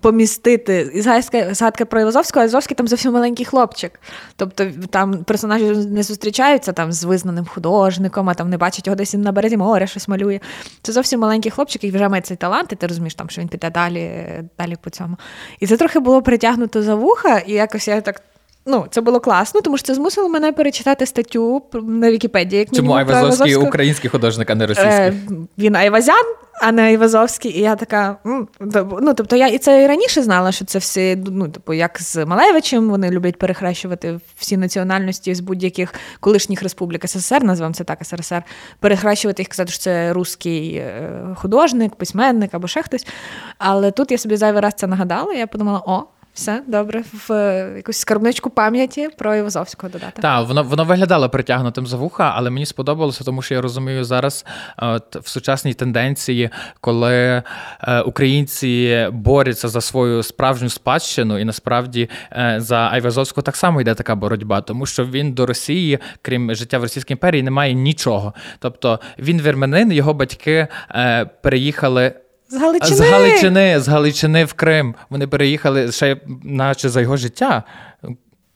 помістити. 0.00 0.92
Згадка, 0.94 1.54
згадка 1.54 1.84
про 1.84 2.00
Ілозовського, 2.00 2.40
а 2.40 2.44
Ілозовський 2.44 2.74
там 2.74 2.88
зовсім 2.88 3.12
маленький 3.12 3.46
хлопчик. 3.46 4.00
Тобто 4.36 4.66
там 4.90 5.24
персонажі 5.24 5.64
не 5.64 6.02
зустрічаються 6.02 6.72
там 6.72 6.92
з 6.92 7.04
визнаним 7.04 7.46
художником, 7.46 8.30
а 8.30 8.34
там 8.34 8.50
не 8.50 8.56
бачать 8.56 8.86
його 8.86 8.96
десь 8.96 9.14
на 9.14 9.32
березі 9.32 9.56
моря 9.56 9.86
щось 9.86 10.08
малює. 10.08 10.40
Це 10.82 10.92
зовсім 10.92 11.20
маленький 11.20 11.50
хлопчик, 11.50 11.84
який 11.84 11.96
вже 11.96 12.08
має 12.08 12.22
цей 12.22 12.36
талант, 12.36 12.72
і 12.72 12.76
ти 12.76 12.86
розумієш, 12.86 13.14
там, 13.14 13.30
що 13.30 13.40
він 13.40 13.48
піде 13.48 13.70
далі, 13.70 14.26
далі 14.58 14.76
по 14.80 14.90
цьому. 14.90 15.16
І 15.60 15.66
це 15.66 15.76
трохи 15.76 15.98
було 15.98 16.22
притягнуто 16.22 16.82
за 16.82 16.94
вуха, 16.94 17.38
і 17.38 17.52
якось 17.52 17.88
я 17.88 18.00
так. 18.00 18.22
Ну, 18.66 18.86
це 18.90 19.00
було 19.00 19.20
класно, 19.20 19.60
тому 19.60 19.76
що 19.76 19.86
це 19.86 19.94
змусило 19.94 20.28
мене 20.28 20.52
перечитати 20.52 21.06
статтю 21.06 21.62
на 21.72 22.10
Вікіпедії. 22.10 22.60
Як 22.60 22.70
Чому 22.70 22.92
Айвазовський 22.92 23.56
український 23.56 24.10
художник, 24.10 24.50
а 24.50 24.54
не 24.54 24.66
російський? 24.66 24.92
Е, 24.92 25.14
Він 25.58 25.76
Айвазян, 25.76 26.24
а 26.62 26.72
не 26.72 26.92
Івазовський. 26.92 27.58
І 27.58 27.60
я 27.60 27.76
така. 27.76 28.16
Ну, 29.00 29.14
тобто 29.14 29.36
я 29.36 29.46
і 29.46 29.58
це 29.58 29.84
і 29.84 29.86
раніше 29.86 30.22
знала, 30.22 30.52
що 30.52 30.64
це 30.64 30.78
всі, 30.78 31.24
ну, 31.26 31.48
типу, 31.48 31.72
як 31.72 32.02
з 32.02 32.24
Малевичем, 32.24 32.90
вони 32.90 33.10
люблять 33.10 33.38
перехрещувати 33.38 34.20
всі 34.36 34.56
національності 34.56 35.34
з 35.34 35.40
будь-яких 35.40 35.94
колишніх 36.20 36.62
республік 36.62 37.08
СССР, 37.08 37.44
називаємо 37.44 37.74
це 37.74 37.84
так, 37.84 37.98
СРСР, 38.04 38.42
перехрещувати 38.80 39.42
їх, 39.42 39.48
казати, 39.48 39.72
що 39.72 39.80
це 39.80 40.12
русський 40.12 40.74
е, 40.74 41.12
художник, 41.36 41.94
письменник 41.94 42.54
або 42.54 42.68
ще 42.68 42.82
хтось. 42.82 43.06
Але 43.58 43.90
тут 43.90 44.10
я 44.10 44.18
собі 44.18 44.36
зайвий 44.36 44.60
раз 44.60 44.72
це 44.76 44.86
нагадала, 44.86 45.34
і 45.34 45.38
я 45.38 45.46
подумала, 45.46 45.82
о. 45.86 46.04
Все 46.40 46.62
добре, 46.66 47.04
в 47.12 47.32
е, 47.32 47.72
якусь 47.76 47.96
скарбничку 47.96 48.50
пам'яті 48.50 49.08
про 49.18 49.36
Івазовського 49.36 49.92
додати. 49.92 50.22
Так, 50.22 50.48
воно 50.48 50.62
воно 50.62 50.84
виглядало 50.84 51.30
притягнутим 51.30 51.86
за 51.86 51.96
вуха, 51.96 52.32
але 52.36 52.50
мені 52.50 52.66
сподобалося, 52.66 53.24
тому 53.24 53.42
що 53.42 53.54
я 53.54 53.60
розумію 53.60 54.04
зараз 54.04 54.44
от, 54.76 55.16
в 55.16 55.28
сучасній 55.28 55.74
тенденції, 55.74 56.50
коли 56.80 57.42
е, 57.80 58.00
українці 58.00 59.08
борються 59.12 59.68
за 59.68 59.80
свою 59.80 60.22
справжню 60.22 60.68
спадщину, 60.68 61.38
і 61.38 61.44
насправді 61.44 62.08
е, 62.32 62.54
за 62.58 62.76
Айвазовського 62.92 63.42
так 63.42 63.56
само 63.56 63.80
йде 63.80 63.94
така 63.94 64.14
боротьба, 64.14 64.60
тому 64.60 64.86
що 64.86 65.04
він 65.04 65.32
до 65.32 65.46
Росії, 65.46 65.98
крім 66.22 66.54
життя 66.54 66.78
в 66.78 66.82
Російській 66.82 67.12
імперії, 67.12 67.42
не 67.42 67.50
має 67.50 67.74
нічого. 67.74 68.34
Тобто 68.58 69.00
він 69.18 69.42
вірменин, 69.42 69.92
його 69.92 70.14
батьки 70.14 70.66
е, 70.90 71.24
переїхали. 71.24 72.12
З 72.50 72.56
Галичини. 72.56 72.96
З 72.96 73.00
Галичини, 73.00 73.80
з 73.80 73.88
Галичини 73.88 74.44
в 74.44 74.52
Крим. 74.52 74.94
Вони 75.10 75.26
переїхали 75.26 75.92
ще 75.92 76.16
наче 76.44 76.88
за 76.88 77.00
його 77.00 77.16
життя. 77.16 77.62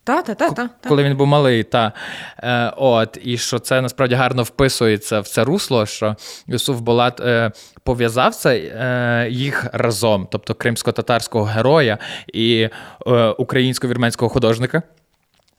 Та, 0.04 0.22
та, 0.22 0.34
та, 0.34 0.50
та, 0.50 0.68
Коли 0.88 1.02
він 1.04 1.16
був 1.16 1.26
малий, 1.26 1.62
та 1.62 1.92
е, 2.38 2.72
от, 2.76 3.18
і 3.22 3.38
що 3.38 3.58
це 3.58 3.80
насправді 3.80 4.14
гарно 4.14 4.42
вписується 4.42 5.20
в 5.20 5.28
це 5.28 5.44
русло, 5.44 5.86
що 5.86 6.16
Юсуф 6.46 6.80
Болат 6.80 7.20
е, 7.20 7.50
пов'язав 7.84 8.34
це 8.34 8.56
е, 8.56 9.28
їх 9.30 9.66
разом, 9.72 10.28
тобто 10.30 10.54
кримсько-татарського 10.54 11.44
героя 11.44 11.98
і 12.32 12.68
е, 13.06 13.28
українсько-вірменського 13.28 14.28
художника 14.28 14.82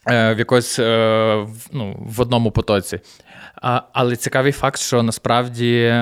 е, 0.10 0.34
в 0.34 0.39
якось 0.39 0.80
е, 0.80 1.48
ну, 1.71 1.95
в 2.00 2.21
одному 2.21 2.52
потоці. 2.52 3.00
А, 3.62 3.82
Але 3.93 4.15
цікавий 4.15 4.52
факт, 4.52 4.80
що 4.80 5.04
насправді. 5.04 5.93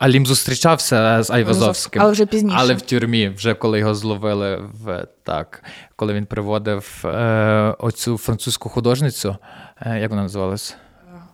Е, 0.00 0.04
Алім 0.04 0.26
зустрічався 0.26 1.22
з 1.22 1.30
Айвазовським, 1.30 2.02
але 2.02 2.12
вже 2.12 2.26
пізніше. 2.26 2.56
Але 2.58 2.74
в 2.74 2.80
тюрмі, 2.80 3.28
вже 3.28 3.54
коли 3.54 3.78
його 3.78 3.94
зловили 3.94 4.56
в 4.84 5.06
так, 5.22 5.62
коли 5.96 6.14
він 6.14 6.26
приводив 6.26 7.02
е, 7.04 7.74
оцю 7.78 8.18
французьку 8.18 8.68
художницю. 8.68 9.36
Е, 9.80 10.00
як 10.00 10.10
вона 10.10 10.22
називалась? 10.22 10.76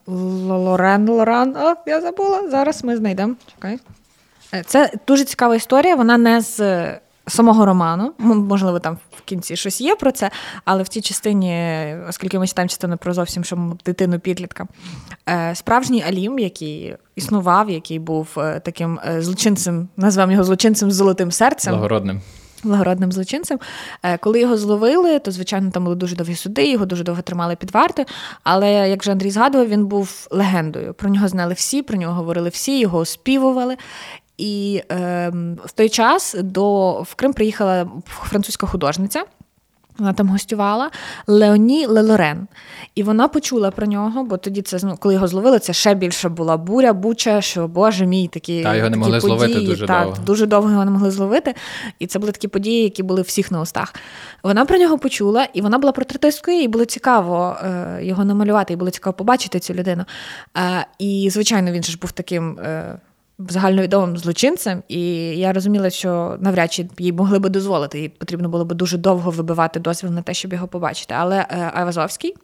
Лорен 0.07 1.09
Лоран. 1.09 1.57
О, 1.57 1.74
я 1.87 2.00
забула. 2.00 2.50
Зараз 2.50 2.85
ми 2.85 2.96
знайдемо. 2.96 3.35
Чекай. 3.55 3.79
Е, 4.55 4.62
це 4.66 4.90
дуже 5.07 5.24
цікава 5.24 5.57
історія. 5.57 5.96
Вона 5.96 6.18
не 6.18 6.40
з 6.40 6.61
самого 7.26 7.66
роману. 7.66 8.12
Можливо, 8.18 8.78
там 8.78 8.98
в 9.16 9.20
кінці 9.20 9.56
щось 9.56 9.80
є 9.80 9.96
про 9.96 10.12
це, 10.12 10.30
але 10.64 10.82
в 10.82 10.88
цій 10.88 11.00
частині, 11.00 11.87
оскільки 12.08 12.38
ми 12.38 12.46
читаємо 12.46 12.68
частину 12.68 12.96
про 12.96 13.14
зовсім 13.14 13.44
що 13.44 13.76
дитину 13.84 14.18
підлітка, 14.18 14.66
е, 15.28 15.54
справжній 15.54 16.04
Алім, 16.08 16.38
який 16.38 16.96
існував, 17.16 17.70
який 17.70 17.98
був 17.98 18.28
е, 18.37 18.60
таким 18.60 19.00
е, 19.08 19.22
злочинцем, 19.22 19.88
назвемо 19.96 20.32
його 20.32 20.44
злочинцем 20.44 20.90
з 20.90 20.94
золотим 20.94 21.32
серцем. 21.32 21.72
Благородним. 21.72 22.20
Благородним 22.64 23.12
злочинцем. 23.12 23.58
Коли 24.20 24.40
його 24.40 24.56
зловили, 24.56 25.18
то, 25.18 25.30
звичайно, 25.30 25.70
там 25.70 25.84
були 25.84 25.96
дуже 25.96 26.16
довгі 26.16 26.34
суди, 26.34 26.70
його 26.70 26.87
дуже 26.87 27.04
довго 27.04 27.22
тримали 27.22 27.56
під 27.56 27.70
вартою. 27.70 28.06
Але, 28.42 28.90
як 28.90 29.04
же 29.04 29.12
Андрій 29.12 29.30
згадував, 29.30 29.68
він 29.68 29.87
був 29.87 30.28
легендою. 30.30 30.94
Про 30.94 31.10
нього 31.10 31.28
знали 31.28 31.54
всі, 31.54 31.82
про 31.82 31.98
нього 31.98 32.14
говорили 32.14 32.48
всі, 32.48 32.80
його 32.80 32.98
оспівували. 32.98 33.76
І 34.38 34.82
е, 34.92 35.32
в 35.64 35.72
той 35.72 35.88
час 35.88 36.36
до 36.38 36.92
в 37.02 37.14
Крим 37.14 37.32
приїхала 37.32 37.88
французька 38.06 38.66
художниця. 38.66 39.24
Вона 39.98 40.12
там 40.12 40.28
гостювала 40.28 40.90
Леоні 41.26 41.86
Лелорен. 41.86 42.46
І 42.94 43.02
вона 43.02 43.28
почула 43.28 43.70
про 43.70 43.86
нього, 43.86 44.24
бо 44.24 44.36
тоді 44.36 44.62
це 44.62 44.78
ну, 44.82 44.96
коли 45.00 45.14
його 45.14 45.26
зловили, 45.26 45.58
це 45.58 45.72
ще 45.72 45.94
більше 45.94 46.28
була 46.28 46.56
буря, 46.56 46.92
буча, 46.92 47.40
що 47.40 47.68
Боже 47.68 48.06
мій 48.06 48.28
такі 48.28 48.62
Та, 48.62 48.76
його 48.76 48.90
не 48.90 48.96
могли 48.96 49.20
події. 49.20 49.38
зловити 49.38 49.66
дуже 49.66 49.86
так, 49.86 50.04
довго. 50.04 50.22
Дуже 50.26 50.46
довго 50.46 50.70
його 50.70 50.84
не 50.84 50.90
могли 50.90 51.10
зловити. 51.10 51.54
І 51.98 52.06
це 52.06 52.18
були 52.18 52.32
такі 52.32 52.48
події, 52.48 52.82
які 52.82 53.02
були 53.02 53.22
всіх 53.22 53.50
на 53.50 53.60
устах. 53.60 53.94
Вона 54.42 54.64
про 54.64 54.78
нього 54.78 54.98
почула, 54.98 55.48
і 55.52 55.60
вона 55.60 55.78
була 55.78 55.92
портретисткою, 55.92 56.62
і 56.62 56.68
було 56.68 56.84
цікаво 56.84 57.56
е, 57.64 57.98
його 58.02 58.24
намалювати, 58.24 58.72
і 58.72 58.76
було 58.76 58.90
цікаво 58.90 59.14
побачити 59.14 59.58
цю 59.60 59.74
людину. 59.74 60.04
Е, 60.56 60.86
і, 60.98 61.30
звичайно, 61.32 61.72
він 61.72 61.82
ж 61.82 61.98
був 61.98 62.12
таким. 62.12 62.58
Загальновідомим 63.38 64.16
злочинцем, 64.16 64.82
і 64.88 65.00
я 65.38 65.52
розуміла, 65.52 65.90
що 65.90 66.36
навряд 66.40 66.72
чи 66.72 66.88
їй 66.98 67.12
могли 67.12 67.38
би 67.38 67.48
дозволити, 67.48 68.00
їй 68.00 68.08
потрібно 68.08 68.48
було 68.48 68.64
б 68.64 68.74
дуже 68.74 68.98
довго 68.98 69.30
вибивати 69.30 69.80
дозвіл 69.80 70.10
на 70.10 70.22
те, 70.22 70.34
щоб 70.34 70.52
його 70.52 70.68
побачити. 70.68 71.14
Але 71.18 71.46
е, 71.50 71.70
Айвазовський. 71.74 72.34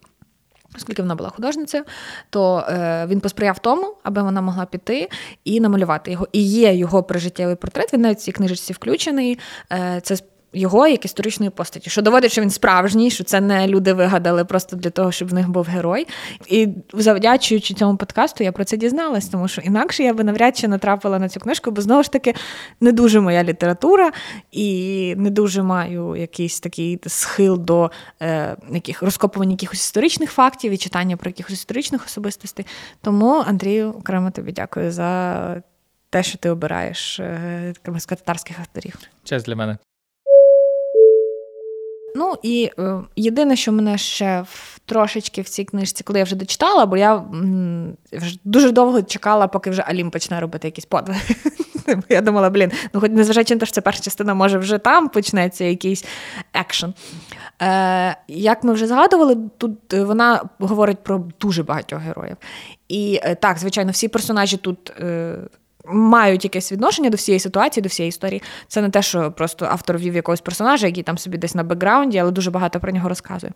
Оскільки 0.76 1.02
вона 1.02 1.14
була 1.14 1.30
художницею, 1.30 1.84
то 2.30 2.58
е, 2.68 3.06
він 3.06 3.20
посприяв 3.20 3.58
тому, 3.58 3.96
аби 4.02 4.22
вона 4.22 4.40
могла 4.40 4.64
піти 4.64 5.08
і 5.44 5.60
намалювати 5.60 6.10
його. 6.10 6.28
І 6.32 6.42
є 6.42 6.74
його 6.74 7.02
прижиттєвий 7.02 7.56
портрет. 7.56 7.92
Він 7.92 8.00
навіть 8.00 8.18
в 8.18 8.20
цій 8.20 8.32
книжечці 8.32 8.72
включений. 8.72 9.38
Е, 9.72 10.00
це 10.02 10.16
його 10.52 10.86
як 10.86 11.04
історичної 11.04 11.50
постаті, 11.50 11.90
що 11.90 12.02
доводить, 12.02 12.32
що 12.32 12.42
він 12.42 12.50
справжній, 12.50 13.10
що 13.10 13.24
це 13.24 13.40
не 13.40 13.66
люди 13.66 13.92
вигадали 13.92 14.44
просто 14.44 14.76
для 14.76 14.90
того, 14.90 15.12
щоб 15.12 15.28
в 15.28 15.34
них 15.34 15.48
був 15.48 15.64
герой. 15.64 16.06
І 16.46 16.68
завдячуючи 16.92 17.74
цьому 17.74 17.96
подкасту, 17.96 18.44
я 18.44 18.52
про 18.52 18.64
це 18.64 18.76
дізналась, 18.76 19.28
тому 19.28 19.48
що 19.48 19.60
інакше 19.60 20.02
я 20.02 20.14
би 20.14 20.24
навряд 20.24 20.56
чи 20.56 20.68
натрапила 20.68 21.18
на 21.18 21.28
цю 21.28 21.40
книжку, 21.40 21.70
бо 21.70 21.80
знову 21.82 22.02
ж 22.02 22.12
таки 22.12 22.34
не 22.80 22.92
дуже 22.92 23.20
моя 23.20 23.44
література 23.44 24.12
і 24.52 25.14
не 25.16 25.30
дуже 25.30 25.62
маю 25.62 26.16
якийсь 26.16 26.60
такий 26.60 27.00
схил 27.06 27.58
до 27.58 27.90
е, 28.22 28.56
яких 28.70 29.02
розкопування 29.02 29.52
якихось 29.52 29.80
історичних 29.80 30.30
фактів 30.30 30.72
і 30.72 30.76
читання 30.76 31.16
про 31.16 31.28
якихось 31.28 31.52
історичних 31.52 32.04
особистостей. 32.06 32.66
Тому, 33.02 33.44
Андрію, 33.46 33.90
окремо 33.90 34.30
тобі 34.30 34.52
дякую 34.52 34.92
за. 34.92 35.62
Те, 36.12 36.22
що 36.22 36.38
ти 36.38 36.50
обираєш 36.50 37.20
е, 37.20 37.74
татарських 38.06 38.58
авторів. 38.58 38.98
Честь 39.24 39.46
для 39.46 39.56
мене. 39.56 39.78
Ну 42.16 42.34
і 42.42 42.70
е, 42.78 43.00
єдине, 43.16 43.56
що 43.56 43.72
мене 43.72 43.98
ще 43.98 44.44
трошечки 44.86 45.42
в 45.42 45.48
цій 45.48 45.64
книжці, 45.64 46.04
коли 46.04 46.18
я 46.18 46.24
вже 46.24 46.36
дочитала, 46.36 46.86
бо 46.86 46.96
я 46.96 47.14
м, 47.16 47.96
дуже 48.44 48.70
довго 48.72 49.02
чекала, 49.02 49.48
поки 49.48 49.70
вже 49.70 49.82
Алім 49.82 50.10
почне 50.10 50.40
робити 50.40 50.68
якісь 50.68 50.84
подвиги. 50.84 51.20
Я 52.08 52.20
думала, 52.20 52.50
блін, 52.50 52.72
ну 52.92 53.00
хоч 53.00 53.10
незважаючи 53.10 53.54
на 53.54 53.60
те, 53.60 53.66
що 53.66 53.74
це 53.74 53.80
перша 53.80 54.02
частина, 54.02 54.34
може 54.34 54.58
вже 54.58 54.78
там 54.78 55.08
почнеться 55.08 55.64
якийсь 55.64 56.04
екшен. 56.54 56.94
Е, 57.62 58.16
Як 58.28 58.64
ми 58.64 58.72
вже 58.72 58.86
згадували, 58.86 59.36
тут 59.58 59.92
вона 59.92 60.42
говорить 60.58 60.98
про 61.02 61.24
дуже 61.40 61.62
багатьох 61.62 62.00
героїв. 62.00 62.36
І 62.88 63.20
е, 63.22 63.34
так, 63.34 63.58
звичайно, 63.58 63.92
всі 63.92 64.08
персонажі 64.08 64.56
тут. 64.56 64.90
Е, 65.00 65.38
мають 65.84 66.44
якесь 66.44 66.72
відношення 66.72 67.10
до 67.10 67.16
всієї 67.16 67.40
ситуації, 67.40 67.82
до 67.82 67.88
всієї 67.88 68.08
історії. 68.08 68.42
Це 68.68 68.82
не 68.82 68.90
те, 68.90 69.02
що 69.02 69.32
просто 69.32 69.66
автор 69.70 69.98
ввів 69.98 70.14
якогось 70.14 70.40
персонажа, 70.40 70.86
який 70.86 71.02
там 71.02 71.18
собі 71.18 71.38
десь 71.38 71.54
на 71.54 71.62
бекграунді, 71.62 72.18
але 72.18 72.30
дуже 72.30 72.50
багато 72.50 72.80
про 72.80 72.92
нього 72.92 73.08
розказує. 73.08 73.52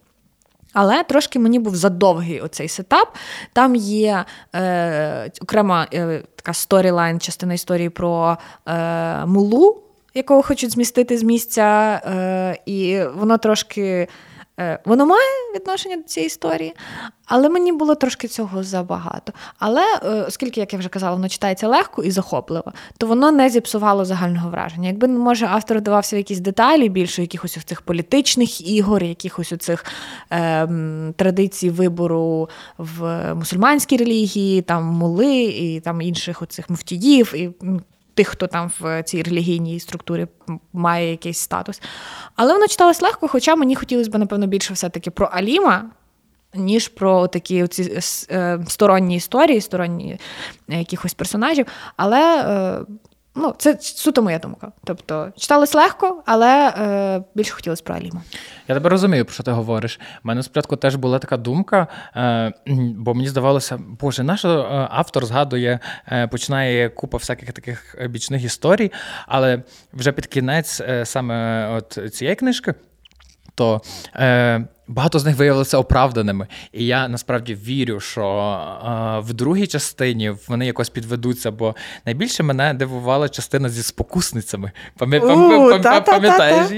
Але 0.73 1.05
трошки 1.05 1.39
мені 1.39 1.59
був 1.59 1.77
задовгий 1.77 2.41
оцей 2.41 2.69
сетап. 2.69 3.17
Там 3.53 3.75
є 3.75 4.25
е, 4.55 5.31
окрема 5.43 5.87
е, 5.95 6.23
така 6.37 6.53
сторілайн, 6.53 7.21
частина 7.21 7.55
історії 7.55 7.89
про 7.89 8.39
е, 8.67 9.27
мулу, 9.27 9.83
якого 10.15 10.43
хочуть 10.43 10.71
змістити 10.71 11.19
з 11.19 11.23
місця, 11.23 12.01
е, 12.07 12.59
і 12.67 13.01
воно 13.15 13.39
трошки 13.39 14.09
воно 14.85 15.07
має 15.07 15.31
відношення 15.55 15.97
до 15.97 16.03
цієї 16.03 16.27
історії, 16.27 16.75
але 17.27 17.49
мені 17.49 17.73
було 17.73 17.95
трошки 17.95 18.29
цього 18.29 18.63
забагато. 18.63 19.33
Але 19.59 19.83
е, 20.05 20.25
оскільки, 20.29 20.61
як 20.61 20.73
я 20.73 20.79
вже 20.79 20.89
казала, 20.89 21.15
воно 21.15 21.29
читається 21.29 21.69
легко 21.69 22.03
і 22.03 22.11
захопливо, 22.11 22.73
то 22.99 23.07
воно 23.07 23.31
не 23.31 23.51
зіпсувало 23.51 24.05
загального 24.05 24.51
враження. 24.51 24.89
Якби, 24.89 25.09
може, 25.09 25.47
автор 25.47 25.81
давався 25.81 26.17
в 26.17 26.19
якісь 26.19 26.41
деталі 26.41 26.89
більше 26.89 27.23
якихось 27.23 27.59
цих 27.65 27.83
політичних 27.83 28.69
ігор, 28.69 29.05
якихось 29.05 29.53
оцих 29.53 29.85
е, 30.31 30.69
традицій 31.17 31.71
вибору 31.71 32.49
в 32.79 33.35
мусульманській 33.35 33.97
релігії, 33.97 34.63
там 34.63 34.85
мули 34.85 35.43
і 35.43 35.81
там 35.81 36.01
інших 36.01 36.43
оцих 36.43 36.71
муфтіїв, 36.71 37.35
і 37.35 37.51
тих, 38.15 38.29
хто 38.29 38.47
там 38.47 38.71
в 38.81 39.03
цій 39.03 39.23
релігійній 39.23 39.81
структурі 39.81 40.27
має 40.73 41.11
якийсь 41.11 41.39
статус. 41.39 41.83
Але 42.37 42.53
воно 42.53 42.67
читалось 42.67 43.03
легко, 43.03 43.29
хоча 43.29 43.57
мені 43.57 43.75
хотілося 43.75 44.11
б, 44.11 44.19
напевно, 44.19 44.47
більше 44.47 44.75
все-таки 44.75 45.11
про 45.11 45.27
Аліма. 45.27 45.91
Ніж 46.57 46.89
про 46.89 47.27
такі 47.27 47.63
оці 47.63 48.01
е, 48.31 48.59
сторонні 48.69 49.17
історії, 49.17 49.61
сторонні 49.61 50.19
е, 50.69 50.79
якихось 50.79 51.15
персонажів. 51.15 51.67
Але 51.97 52.41
е, 52.41 52.85
Ну, 53.37 53.55
це 53.59 53.79
суто 53.81 54.23
моя 54.23 54.39
думка. 54.39 54.73
Тобто, 54.85 55.29
читалось 55.37 55.75
легко, 55.75 56.23
але 56.27 56.69
е, 56.69 57.25
більше 57.35 57.55
хотілося 57.55 57.83
про 57.83 57.95
Аліму. 57.95 58.23
Я 58.69 58.75
тебе 58.75 58.89
розумію, 58.89 59.25
про 59.25 59.35
що 59.35 59.43
ти 59.43 59.51
говориш. 59.51 60.01
У 60.25 60.29
мене 60.29 60.43
спочатку 60.43 60.77
теж 60.77 60.95
була 60.95 61.19
така 61.19 61.37
думка, 61.37 61.87
е, 62.17 62.53
бо 62.97 63.15
мені 63.15 63.29
здавалося, 63.29 63.79
боже, 64.01 64.23
наш 64.23 64.45
е, 64.45 64.49
автор 64.91 65.27
згадує, 65.27 65.79
е, 66.13 66.27
починає 66.27 66.89
купа 66.89 67.19
всяких 67.19 67.53
таких 67.53 67.97
бічних 68.11 68.45
історій, 68.45 68.93
але 69.27 69.63
вже 69.93 70.13
під 70.13 70.27
кінець 70.27 70.81
е, 70.81 71.07
саме 71.07 71.69
от 71.69 72.15
цієї 72.15 72.37
книжки, 72.37 72.75
то. 73.55 73.83
Е, 74.17 74.65
Багато 74.89 75.19
з 75.19 75.25
них 75.25 75.37
виявилися 75.37 75.79
оправданими, 75.79 76.47
і 76.73 76.87
я 76.87 77.09
насправді 77.09 77.55
вірю, 77.55 78.01
що 78.01 78.23
е, 78.25 79.19
в 79.19 79.33
другій 79.33 79.67
частині 79.67 80.33
вони 80.49 80.67
якось 80.67 80.89
підведуться, 80.89 81.51
бо 81.51 81.75
найбільше 82.07 82.43
мене 82.43 82.75
дивувала 82.75 83.29
частина 83.29 83.69
зі 83.69 83.83
спокусницями. 83.83 84.71
Пам'ятаєш? 84.99 86.71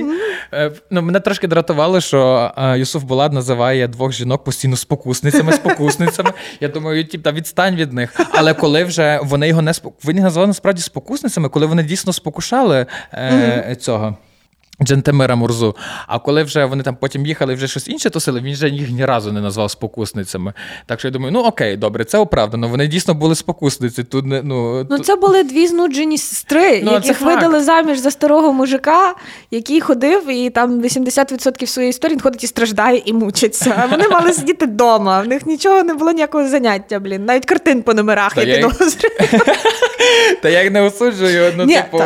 Е, 0.53 0.73
ну, 0.91 1.03
Мене 1.03 1.21
трошки 1.21 1.47
дратувало, 1.47 2.01
що 2.01 2.53
е, 2.57 2.79
Юсуф 2.79 3.03
Булат 3.03 3.33
називає 3.33 3.89
двох 3.89 4.13
жінок 4.13 4.45
постійно 4.45 4.77
спокусницями, 4.77 5.53
спокусницями. 5.53 6.33
Я 6.61 6.69
думаю, 6.69 7.05
тіп, 7.05 7.23
та 7.23 7.33
відстань 7.33 7.77
від 7.77 7.93
них. 7.93 8.21
Але 8.31 8.55
коли 8.55 8.85
вже 8.85 9.21
вони 9.23 9.49
його 9.49 9.63
не 9.63 9.75
спок... 9.75 9.95
Вони 10.03 10.21
називали 10.21 10.47
насправді 10.47 10.83
спокусницями, 10.83 11.49
коли 11.49 11.67
вони 11.67 11.83
дійсно 11.83 12.13
спокушали 12.13 12.87
е, 13.13 13.77
цього. 13.81 14.17
Джентемира 14.83 15.37
Мурзу. 15.37 15.77
А 16.07 16.19
коли 16.19 16.43
вже 16.43 16.65
вони 16.65 16.83
там 16.83 16.97
потім 16.97 17.27
їхали, 17.27 17.55
вже 17.55 17.69
щось 17.69 17.89
інше 17.89 18.11
тусили, 18.11 18.41
він 18.41 18.53
вже 18.53 18.69
їх 18.69 18.91
ні 18.91 19.05
разу 19.05 19.33
не 19.33 19.41
назвав 19.41 19.71
спокусницями. 19.71 20.53
Так 20.87 20.99
що 20.99 21.09
я 21.09 21.13
думаю, 21.13 21.33
ну 21.33 21.41
окей, 21.41 21.77
добре, 21.77 22.05
це 22.05 22.19
оправдано. 22.19 22.69
Вони 22.69 22.87
дійсно 22.87 23.15
були 23.15 23.35
спокусниці. 23.35 24.05
Тут 24.05 24.27
не 24.27 24.43
ну 24.43 24.87
ну 24.91 24.99
це 24.99 25.17
були 25.17 25.43
дві 25.45 25.67
знуджені 25.67 26.19
сестри, 26.19 26.83
ну, 26.85 26.93
яких 26.93 27.21
видали 27.21 27.61
заміж 27.61 27.99
за 27.99 28.11
старого 28.11 28.53
мужика, 28.53 29.15
який 29.51 29.81
ходив, 29.81 30.31
і 30.31 30.51
там 30.51 30.83
80% 30.83 31.67
своєї 31.67 31.91
історії 31.91 32.19
ходить 32.21 32.45
і 32.45 32.47
страждає 32.47 33.03
і 33.05 33.13
мучиться. 33.13 33.75
А 33.83 33.87
вони 33.87 34.09
мали 34.09 34.33
сидіти 34.33 34.67
вдома. 34.67 35.21
В 35.23 35.29
них 35.29 35.47
нічого 35.47 35.83
не 35.83 35.95
було 35.95 36.13
ніякого 36.13 36.49
заняття. 36.49 36.99
Блін, 37.01 37.25
навіть 37.25 37.45
картин 37.45 37.83
по 37.83 37.95
номерах 37.95 38.37
я 38.37 38.57
підозрюю. 38.57 39.15
Та 40.43 40.49
я 40.49 40.63
їх 40.63 40.73
не 40.73 40.83
осуджую. 40.83 41.53
Ну, 41.57 41.67
типу, 41.67 42.03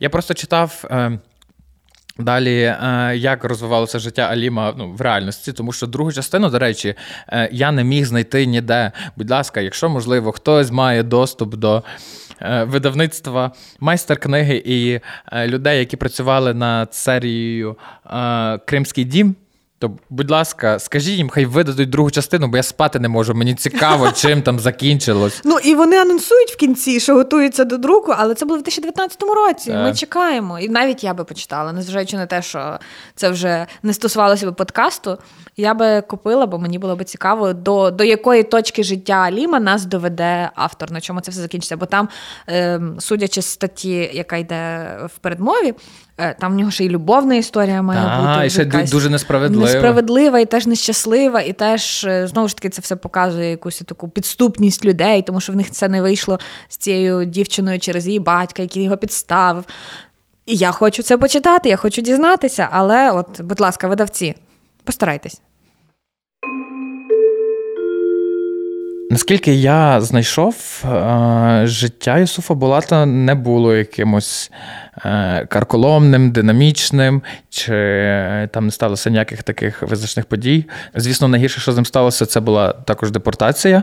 я 0.00 0.10
просто 0.10 0.34
читав. 0.34 0.84
Далі, 2.20 2.62
е, 2.62 3.12
як 3.16 3.44
розвивалося 3.44 3.98
життя 3.98 4.22
Аліма 4.22 4.74
ну, 4.78 4.92
в 4.92 5.00
реальності, 5.00 5.52
тому 5.52 5.72
що 5.72 5.86
другу 5.86 6.12
частину, 6.12 6.50
до 6.50 6.58
речі, 6.58 6.94
е, 7.28 7.48
я 7.52 7.72
не 7.72 7.84
міг 7.84 8.04
знайти 8.04 8.46
ніде. 8.46 8.92
Будь 9.16 9.30
ласка, 9.30 9.60
якщо 9.60 9.88
можливо, 9.88 10.32
хтось 10.32 10.70
має 10.70 11.02
доступ 11.02 11.54
до 11.54 11.82
е, 12.42 12.64
видавництва 12.64 13.52
майстер-книги 13.80 14.62
і 14.66 15.00
людей, 15.46 15.78
які 15.78 15.96
працювали 15.96 16.54
над 16.54 16.94
серією 16.94 17.76
Кримський 18.66 19.04
дім. 19.04 19.36
То, 19.80 19.90
будь 20.10 20.30
ласка, 20.30 20.78
скажіть 20.78 21.16
їм, 21.16 21.28
хай 21.28 21.46
видадуть 21.46 21.90
другу 21.90 22.10
частину, 22.10 22.48
бо 22.48 22.56
я 22.56 22.62
спати 22.62 22.98
не 22.98 23.08
можу. 23.08 23.34
Мені 23.34 23.54
цікаво, 23.54 24.12
чим 24.14 24.42
там 24.42 24.60
закінчилось. 24.60 25.40
Ну 25.44 25.58
і 25.64 25.74
вони 25.74 25.96
анонсують 25.96 26.50
в 26.50 26.56
кінці, 26.56 27.00
що 27.00 27.14
готуються 27.14 27.64
до 27.64 27.78
друку, 27.78 28.14
але 28.16 28.34
це 28.34 28.46
було 28.46 28.58
в 28.58 28.62
2019 28.62 29.22
році. 29.22 29.72
Ми 29.72 29.94
чекаємо. 29.94 30.58
І 30.58 30.68
навіть 30.68 31.04
я 31.04 31.14
би 31.14 31.24
почитала, 31.24 31.72
незважаючи 31.72 32.16
на 32.16 32.26
те, 32.26 32.42
що 32.42 32.78
це 33.14 33.30
вже 33.30 33.66
не 33.82 33.92
стосувалося 33.92 34.46
би 34.46 34.52
подкасту. 34.52 35.18
Я 35.56 35.74
би 35.74 36.00
купила, 36.00 36.46
бо 36.46 36.58
мені 36.58 36.78
було 36.78 36.96
би 36.96 37.04
цікаво, 37.04 37.52
до 37.52 37.90
до 37.90 38.04
якої 38.04 38.42
точки 38.42 38.82
життя 38.82 39.14
Аліма 39.14 39.60
нас 39.60 39.84
доведе 39.84 40.50
автор, 40.54 40.92
на 40.92 41.00
чому 41.00 41.20
це 41.20 41.30
все 41.30 41.40
закінчиться. 41.40 41.76
Бо 41.76 41.86
там, 41.86 42.08
е, 42.48 42.80
судячи 42.98 43.42
з 43.42 43.46
статті, 43.46 44.10
яка 44.12 44.36
йде 44.36 44.86
в 45.14 45.18
передмові, 45.18 45.74
там 46.40 46.52
в 46.52 46.56
нього 46.56 46.70
ще 46.70 46.84
й 46.84 46.88
любовна 46.88 47.34
історія 47.34 47.82
має 47.82 48.00
а, 48.00 48.34
бути. 48.34 48.46
І 48.46 48.50
ще 48.50 48.64
дуже 48.64 49.10
несправедлива. 49.10 49.64
Несправедлива 49.64 50.38
і 50.38 50.46
теж 50.46 50.66
нещаслива, 50.66 51.40
і 51.40 51.52
теж 51.52 52.04
е, 52.04 52.26
знову 52.26 52.48
ж 52.48 52.56
таки 52.56 52.68
це 52.68 52.82
все 52.82 52.96
показує 52.96 53.50
якусь 53.50 53.78
таку 53.78 54.08
підступність 54.08 54.84
людей, 54.84 55.22
тому 55.22 55.40
що 55.40 55.52
в 55.52 55.56
них 55.56 55.70
це 55.70 55.88
не 55.88 56.02
вийшло 56.02 56.38
з 56.68 56.76
цією 56.76 57.24
дівчиною 57.24 57.78
через 57.78 58.06
її 58.06 58.18
батька, 58.18 58.62
який 58.62 58.82
його 58.82 58.96
підставив. 58.96 59.64
І 60.46 60.56
я 60.56 60.70
хочу 60.72 61.02
це 61.02 61.18
почитати, 61.18 61.68
я 61.68 61.76
хочу 61.76 62.02
дізнатися, 62.02 62.68
але, 62.72 63.10
от, 63.10 63.40
будь 63.40 63.60
ласка, 63.60 63.88
видавці, 63.88 64.34
постарайтесь. 64.84 65.40
Наскільки 69.12 69.54
я 69.54 70.00
знайшов, 70.00 70.84
е, 70.84 71.62
життя 71.64 72.18
Юсуфа 72.18 72.54
Булата 72.54 73.06
не 73.06 73.34
було 73.34 73.74
якимось 73.74 74.50
е, 75.04 75.46
карколомним, 75.46 76.30
динамічним, 76.30 77.22
чи 77.48 77.72
там 78.52 78.64
не 78.64 78.70
сталося 78.70 79.10
ніяких 79.10 79.42
таких 79.42 79.82
визначних 79.82 80.26
подій. 80.26 80.64
Звісно, 80.94 81.28
найгірше, 81.28 81.60
що 81.60 81.72
з 81.72 81.76
ним 81.76 81.86
сталося, 81.86 82.26
це 82.26 82.40
була 82.40 82.72
також 82.72 83.10
депортація, 83.10 83.82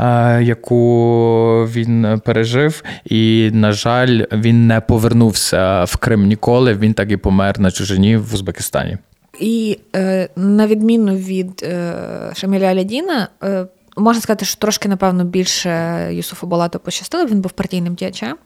е, 0.00 0.42
яку 0.42 1.68
він 1.72 2.20
пережив. 2.24 2.82
І, 3.04 3.50
на 3.54 3.72
жаль, 3.72 4.22
він 4.32 4.66
не 4.66 4.80
повернувся 4.80 5.84
в 5.84 5.96
Крим 5.96 6.26
ніколи. 6.26 6.74
Він 6.74 6.94
так 6.94 7.10
і 7.10 7.16
помер 7.16 7.60
на 7.60 7.70
чужині 7.70 8.16
в 8.16 8.34
Узбекистані. 8.34 8.98
І 9.40 9.78
е, 9.96 10.28
на 10.36 10.66
відміну 10.66 11.16
від 11.16 11.62
е, 11.62 11.94
Шаміля 12.34 12.64
Алядіна, 12.64 13.28
е, 13.42 13.66
можна 14.00 14.22
сказати, 14.22 14.44
що 14.44 14.58
трошки, 14.58 14.88
напевно, 14.88 15.24
більше 15.24 16.08
Юсуфу 16.12 16.46
Балату 16.46 16.78
пощастило. 16.78 17.26
Він 17.26 17.40
був 17.40 17.52
партійним 17.52 17.94
діячем. 17.94 18.36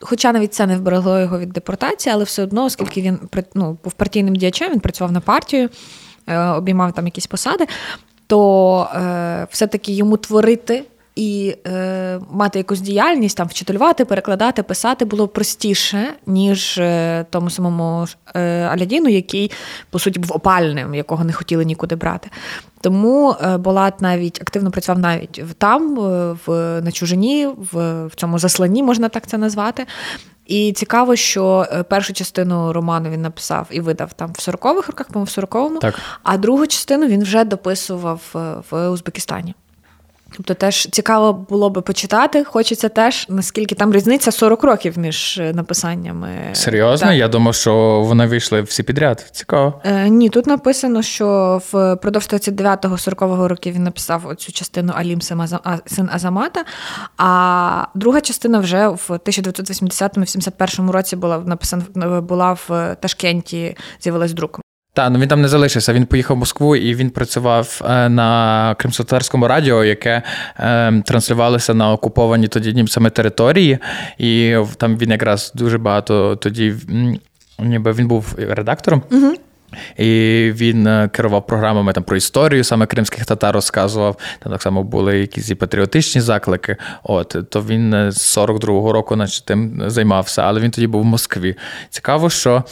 Хоча 0.00 0.32
навіть 0.32 0.54
це 0.54 0.66
не 0.66 0.76
вберегло 0.76 1.20
його 1.20 1.38
від 1.38 1.50
депортації, 1.50 2.14
але 2.14 2.24
все 2.24 2.42
одно, 2.42 2.64
оскільки 2.64 3.02
він 3.02 3.18
ну, 3.54 3.78
був 3.84 3.92
партійним 3.92 4.36
діячем, 4.36 4.72
він 4.72 4.80
працював 4.80 5.12
на 5.12 5.20
партію, 5.20 5.68
е, 6.26 6.38
обіймав 6.38 6.92
там 6.92 7.04
якісь 7.06 7.26
посади, 7.26 7.66
то 8.26 8.88
е, 8.94 9.46
все-таки 9.50 9.92
йому 9.92 10.16
творити 10.16 10.84
і 11.16 11.56
е, 11.66 12.20
мати 12.30 12.58
якусь 12.58 12.80
діяльність, 12.80 13.36
там 13.36 13.46
вчителювати, 13.48 14.04
перекладати, 14.04 14.62
писати 14.62 15.04
було 15.04 15.28
простіше, 15.28 16.14
ніж 16.26 16.78
е, 16.78 17.26
тому 17.30 17.50
самому 17.50 18.06
е, 18.34 18.62
Алядіну, 18.62 19.08
який, 19.08 19.50
по 19.90 19.98
суті, 19.98 20.18
був 20.18 20.32
опальним, 20.32 20.94
якого 20.94 21.24
не 21.24 21.32
хотіли 21.32 21.64
нікуди 21.64 21.96
брати. 21.96 22.30
Тому 22.80 23.36
е, 23.40 23.56
Болат 23.56 24.00
навіть 24.00 24.40
активно 24.40 24.70
працював 24.70 24.98
навіть 24.98 25.42
там, 25.58 25.98
е, 25.98 26.36
в, 26.46 26.80
на 26.80 26.92
чужині, 26.92 27.46
в, 27.72 28.06
в 28.06 28.14
цьому 28.14 28.38
засланні, 28.38 28.82
можна 28.82 29.08
так 29.08 29.26
це 29.26 29.38
назвати. 29.38 29.86
І 30.46 30.72
цікаво, 30.72 31.16
що 31.16 31.66
е, 31.72 31.82
першу 31.82 32.12
частину 32.12 32.72
роману 32.72 33.10
він 33.10 33.22
написав 33.22 33.66
і 33.70 33.80
видав 33.80 34.12
там 34.12 34.32
в 34.32 34.48
40-х 34.48 34.86
роках, 34.86 35.06
по-моєму, 35.06 35.24
в 35.24 35.44
40-му, 35.44 35.78
так. 35.78 35.94
а 36.22 36.36
другу 36.36 36.66
частину 36.66 37.06
він 37.06 37.22
вже 37.22 37.44
дописував 37.44 38.20
в 38.70 38.88
Узбекистані. 38.88 39.54
Тобто 40.40 40.54
теж 40.54 40.88
цікаво 40.90 41.32
було 41.32 41.70
би 41.70 41.80
почитати. 41.80 42.44
Хочеться 42.44 42.88
теж, 42.88 43.26
наскільки 43.28 43.74
там 43.74 43.92
різниця 43.92 44.32
40 44.32 44.64
років 44.64 44.98
між 44.98 45.38
е, 45.38 45.52
написаннями. 45.52 46.28
Серйозно? 46.52 47.08
Так. 47.08 47.16
Я 47.16 47.28
думав, 47.28 47.54
що 47.54 48.00
вони 48.06 48.26
вийшли 48.26 48.62
всі 48.62 48.82
підряд. 48.82 49.26
Цікаво. 49.32 49.80
Е, 49.84 50.08
Ні, 50.08 50.28
тут 50.28 50.46
написано, 50.46 51.02
що 51.02 51.60
впродовж 51.66 52.28
39-го 52.28 52.96
40-го 52.96 53.48
років 53.48 53.74
він 53.74 53.82
написав 53.82 54.26
оцю 54.26 54.52
частину 54.52 54.92
Алім 54.96 55.20
син 55.86 56.08
Азамата, 56.12 56.64
а 57.16 57.84
друга 57.94 58.20
частина 58.20 58.58
вже 58.58 58.88
в 58.88 59.04
1980-71 59.08 60.90
році 60.90 61.16
була 61.16 61.38
написана 61.38 62.20
була 62.20 62.52
в 62.52 62.96
Ташкенті, 63.00 63.76
з'явилась 64.00 64.32
друком. 64.32 64.62
Так, 64.92 65.10
ну 65.12 65.18
він 65.18 65.28
там 65.28 65.40
не 65.42 65.48
залишився. 65.48 65.92
Він 65.92 66.06
поїхав 66.06 66.36
в 66.36 66.40
Москву 66.40 66.76
і 66.76 66.94
він 66.94 67.10
працював 67.10 67.82
е, 67.84 68.08
на 68.08 68.74
кримськотарському 68.78 69.48
радіо, 69.48 69.84
яке 69.84 70.22
е, 70.58 71.02
транслювалося 71.02 71.74
на 71.74 71.92
окуповані 71.92 72.48
тоді 72.48 72.72
німцями 72.72 73.10
території. 73.10 73.78
І 74.18 74.56
там 74.76 74.98
він 74.98 75.10
якраз 75.10 75.52
дуже 75.54 75.78
багато 75.78 76.36
тоді, 76.36 76.74
ніби 77.58 77.92
він 77.92 78.08
був 78.08 78.34
редактором. 78.38 79.02
Угу. 79.10 79.34
І 79.96 80.06
він 80.54 80.86
е, 80.86 81.08
керував 81.12 81.46
програмами 81.46 81.92
там 81.92 82.04
про 82.04 82.16
історію, 82.16 82.64
саме 82.64 82.86
кримських 82.86 83.24
татар 83.24 83.54
розказував. 83.54 84.16
Там 84.38 84.52
так 84.52 84.62
само 84.62 84.82
були 84.82 85.18
якісь 85.18 85.50
і 85.50 85.54
патріотичні 85.54 86.20
заклики. 86.20 86.76
От 87.02 87.36
то 87.50 87.62
він 87.62 88.12
з 88.12 88.38
42-го 88.38 88.92
року, 88.92 89.16
наче 89.16 89.44
тим 89.44 89.82
займався, 89.86 90.42
але 90.42 90.60
він 90.60 90.70
тоді 90.70 90.86
був 90.86 91.02
в 91.02 91.04
Москві. 91.04 91.56
Цікаво, 91.90 92.30
що 92.30 92.64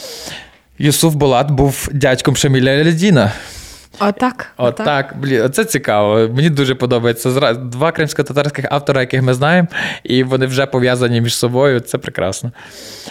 Юсуф 0.81 1.13
Булат 1.15 1.51
був 1.51 1.89
дядьком 1.93 2.35
Шаміля 2.35 2.83
Лядіна. 2.83 3.31
Отак. 3.99 4.47
Отак. 4.57 5.15
Блін, 5.21 5.49
це 5.51 5.65
цікаво. 5.65 6.29
Мені 6.33 6.49
дуже 6.49 6.75
подобається. 6.75 7.53
Два 7.53 7.91
кримсько-татарських 7.91 8.65
автора, 8.69 9.01
яких 9.01 9.21
ми 9.21 9.33
знаємо, 9.33 9.67
і 10.03 10.23
вони 10.23 10.45
вже 10.45 10.65
пов'язані 10.65 11.21
між 11.21 11.35
собою. 11.35 11.79
Це 11.79 11.97
прекрасно. 11.97 12.51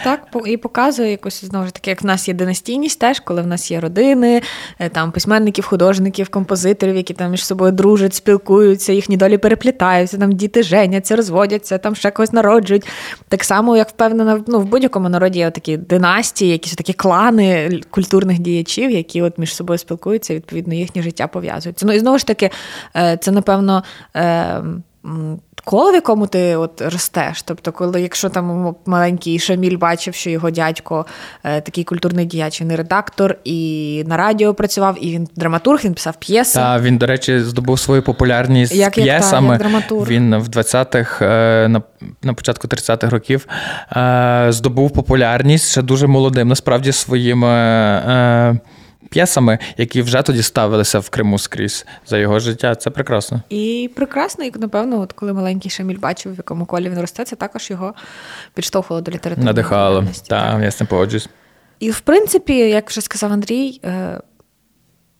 Так, 0.03 0.19
і 0.45 0.57
показує 0.57 1.11
якось 1.11 1.45
знову 1.45 1.65
ж 1.65 1.73
таки, 1.73 1.89
як 1.89 2.01
в 2.01 2.05
нас 2.05 2.27
є 2.27 2.33
династійність, 2.33 2.99
теж 2.99 3.19
коли 3.19 3.41
в 3.41 3.47
нас 3.47 3.71
є 3.71 3.79
родини, 3.79 4.41
е, 4.79 4.89
там 4.89 5.11
письменників, 5.11 5.65
художників, 5.65 6.29
композиторів, 6.29 6.95
які 6.95 7.13
там 7.13 7.31
між 7.31 7.45
собою 7.45 7.71
дружать, 7.71 8.13
спілкуються, 8.13 8.93
їхні 8.93 9.17
долі 9.17 9.37
переплітаються, 9.37 10.17
там 10.17 10.31
діти 10.31 10.63
женяться, 10.63 11.15
розводяться, 11.15 11.77
там 11.77 11.95
ще 11.95 12.11
когось 12.11 12.33
народжують. 12.33 12.87
Так 13.27 13.43
само, 13.43 13.77
як 13.77 13.89
впевнена, 13.89 14.43
ну, 14.47 14.59
в 14.59 14.65
будь-якому 14.65 15.09
народі 15.09 15.39
є 15.39 15.51
такі 15.51 15.77
династії, 15.77 16.51
якісь 16.51 16.73
такі 16.73 16.93
клани 16.93 17.81
культурних 17.89 18.39
діячів, 18.39 18.91
які 18.91 19.21
от 19.21 19.37
між 19.37 19.55
собою 19.55 19.77
спілкуються, 19.77 20.35
відповідно 20.35 20.68
їхнє 20.75 21.01
життя 21.01 21.27
пов'язується. 21.27 21.85
Ну 21.85 21.93
і 21.93 21.99
знову 21.99 22.17
ж 22.17 22.27
таки, 22.27 22.49
е, 22.95 23.17
це 23.17 23.31
напевно. 23.31 23.83
Е, 24.15 24.61
коло, 25.63 25.91
в 25.91 25.95
якому 25.95 26.27
ти 26.27 26.55
от 26.55 26.81
ростеш. 26.81 27.41
Тобто, 27.41 27.71
коли 27.71 28.01
якщо 28.01 28.29
там 28.29 28.75
маленький 28.85 29.39
Шаміль 29.39 29.77
бачив, 29.77 30.13
що 30.13 30.29
його 30.29 30.51
дядько 30.51 31.05
е, 31.43 31.61
такий 31.61 31.83
культурний 31.83 32.25
діяч, 32.25 32.61
і 32.61 32.75
редактор, 32.75 33.35
і 33.43 34.03
на 34.07 34.17
радіо 34.17 34.53
працював, 34.53 34.97
і 35.01 35.11
він 35.11 35.27
драматург, 35.35 35.81
він 35.83 35.93
писав 35.93 36.15
п'єси. 36.15 36.59
Так, 36.59 36.81
він, 36.81 36.97
до 36.97 37.05
речі, 37.05 37.39
здобув 37.39 37.79
свою 37.79 38.01
популярність 38.01 38.75
як, 38.75 38.93
п'єсами. 38.93 39.53
Як, 39.53 39.91
як. 39.91 40.07
Він 40.07 40.35
в 40.35 40.47
20-х, 40.47 41.25
е, 41.25 41.67
на, 41.67 41.81
на 42.23 42.33
початку 42.33 42.67
30-х 42.67 43.09
років 43.09 43.47
здобув 44.53 44.91
популярність 44.91 45.71
ще 45.71 45.81
дуже 45.81 46.07
молодим, 46.07 46.47
насправді 46.47 46.91
своїми 46.91 47.47
п'єсами, 49.09 49.59
які 49.77 50.01
вже 50.01 50.21
тоді 50.21 50.43
ставилися 50.43 50.99
в 50.99 51.09
Криму 51.09 51.39
скрізь 51.39 51.85
за 52.07 52.17
його 52.17 52.39
життя. 52.39 52.75
Це 52.75 52.89
прекрасно. 52.89 53.41
І 53.49 53.89
прекрасно, 53.95 54.45
і 54.45 54.51
напевно, 54.55 54.99
от 55.01 55.13
коли 55.13 55.33
маленький 55.33 55.71
Шаміль 55.71 55.97
бачив, 55.97 56.33
в 56.33 56.37
якому 56.37 56.65
колі 56.65 56.89
він 56.89 56.99
росте, 56.99 57.25
це 57.25 57.35
також 57.35 57.69
його 57.69 57.93
підштовхувало 58.53 59.01
до 59.01 59.11
літератури. 59.11 59.45
Надихало. 59.45 60.05
Так, 60.27 60.63
я 60.63 60.71
з 60.71 60.75
цим 60.75 60.87
погоджуюсь. 60.87 61.29
І 61.79 61.91
в 61.91 61.99
принципі, 61.99 62.57
як 62.57 62.89
вже 62.89 63.01
сказав 63.01 63.31
Андрій, 63.31 63.81
е, 63.85 64.21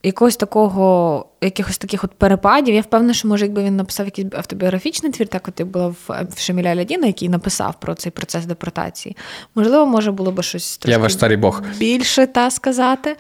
якогось 0.04 0.38
такого 0.38 1.26
якихось 1.42 1.78
таких 1.78 2.04
от 2.04 2.12
перепадів. 2.12 2.76
Я 2.76 2.82
впевнена, 2.82 3.14
що 3.14 3.28
може, 3.28 3.46
якби 3.46 3.64
він 3.64 3.76
написав 3.76 4.06
якийсь 4.06 4.28
автобіографічний 4.38 5.12
твір, 5.12 5.28
так 5.28 5.48
от 5.48 5.60
як 5.60 5.70
було 5.70 5.90
в, 6.08 6.26
в 6.36 6.40
Шеміля 6.40 6.76
Лядіна, 6.76 7.08
який 7.08 7.30
написав 7.30 7.76
про 7.80 7.96
цей 7.96 8.12
процес 8.12 8.46
депортації. 8.46 9.18
Можливо, 9.56 9.86
може 9.86 10.12
було 10.12 10.32
б 10.32 10.44
щось 10.44 10.78
трошки 10.78 10.92
Я 10.92 10.98
ваш 10.98 11.14
старий 11.14 11.38
Бог. 11.38 11.62
більше 11.78 12.28
та 12.28 12.52
сказати. 12.52 13.16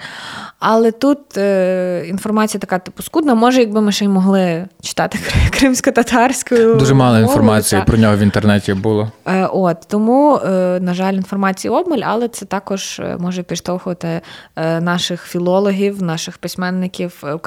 Але 0.60 0.92
тут 0.92 1.38
е, 1.38 2.06
інформація 2.08 2.60
така 2.62 2.80
типу 2.80 3.04
скудна. 3.04 3.36
Може, 3.36 3.60
якби 3.60 3.82
ми 3.82 3.92
ще 3.92 4.06
й 4.06 4.08
могли 4.08 4.68
читати 4.82 5.20
кримсько-татарською. 5.52 6.76
Дуже 6.76 6.94
мало 6.94 7.20
інформації 7.20 7.82
та. 7.82 7.86
про 7.86 7.98
нього 7.98 8.16
в 8.16 8.20
інтернеті 8.20 8.74
було. 8.74 9.12
Е, 9.26 9.46
от 9.46 9.78
Тому, 9.88 10.36
е, 10.36 10.80
на 10.82 10.94
жаль, 10.94 11.14
інформації 11.14 11.72
обмаль, 11.72 12.02
але 12.04 12.28
це 12.28 12.46
також 12.46 13.00
е, 13.00 13.18
може 13.20 13.44
підштовхувати 13.44 14.22
е, 14.56 14.82
наших 14.82 15.24
філологів, 15.24 16.04
наших 16.04 16.38
письменників 16.38 17.24
е, 17.24 17.38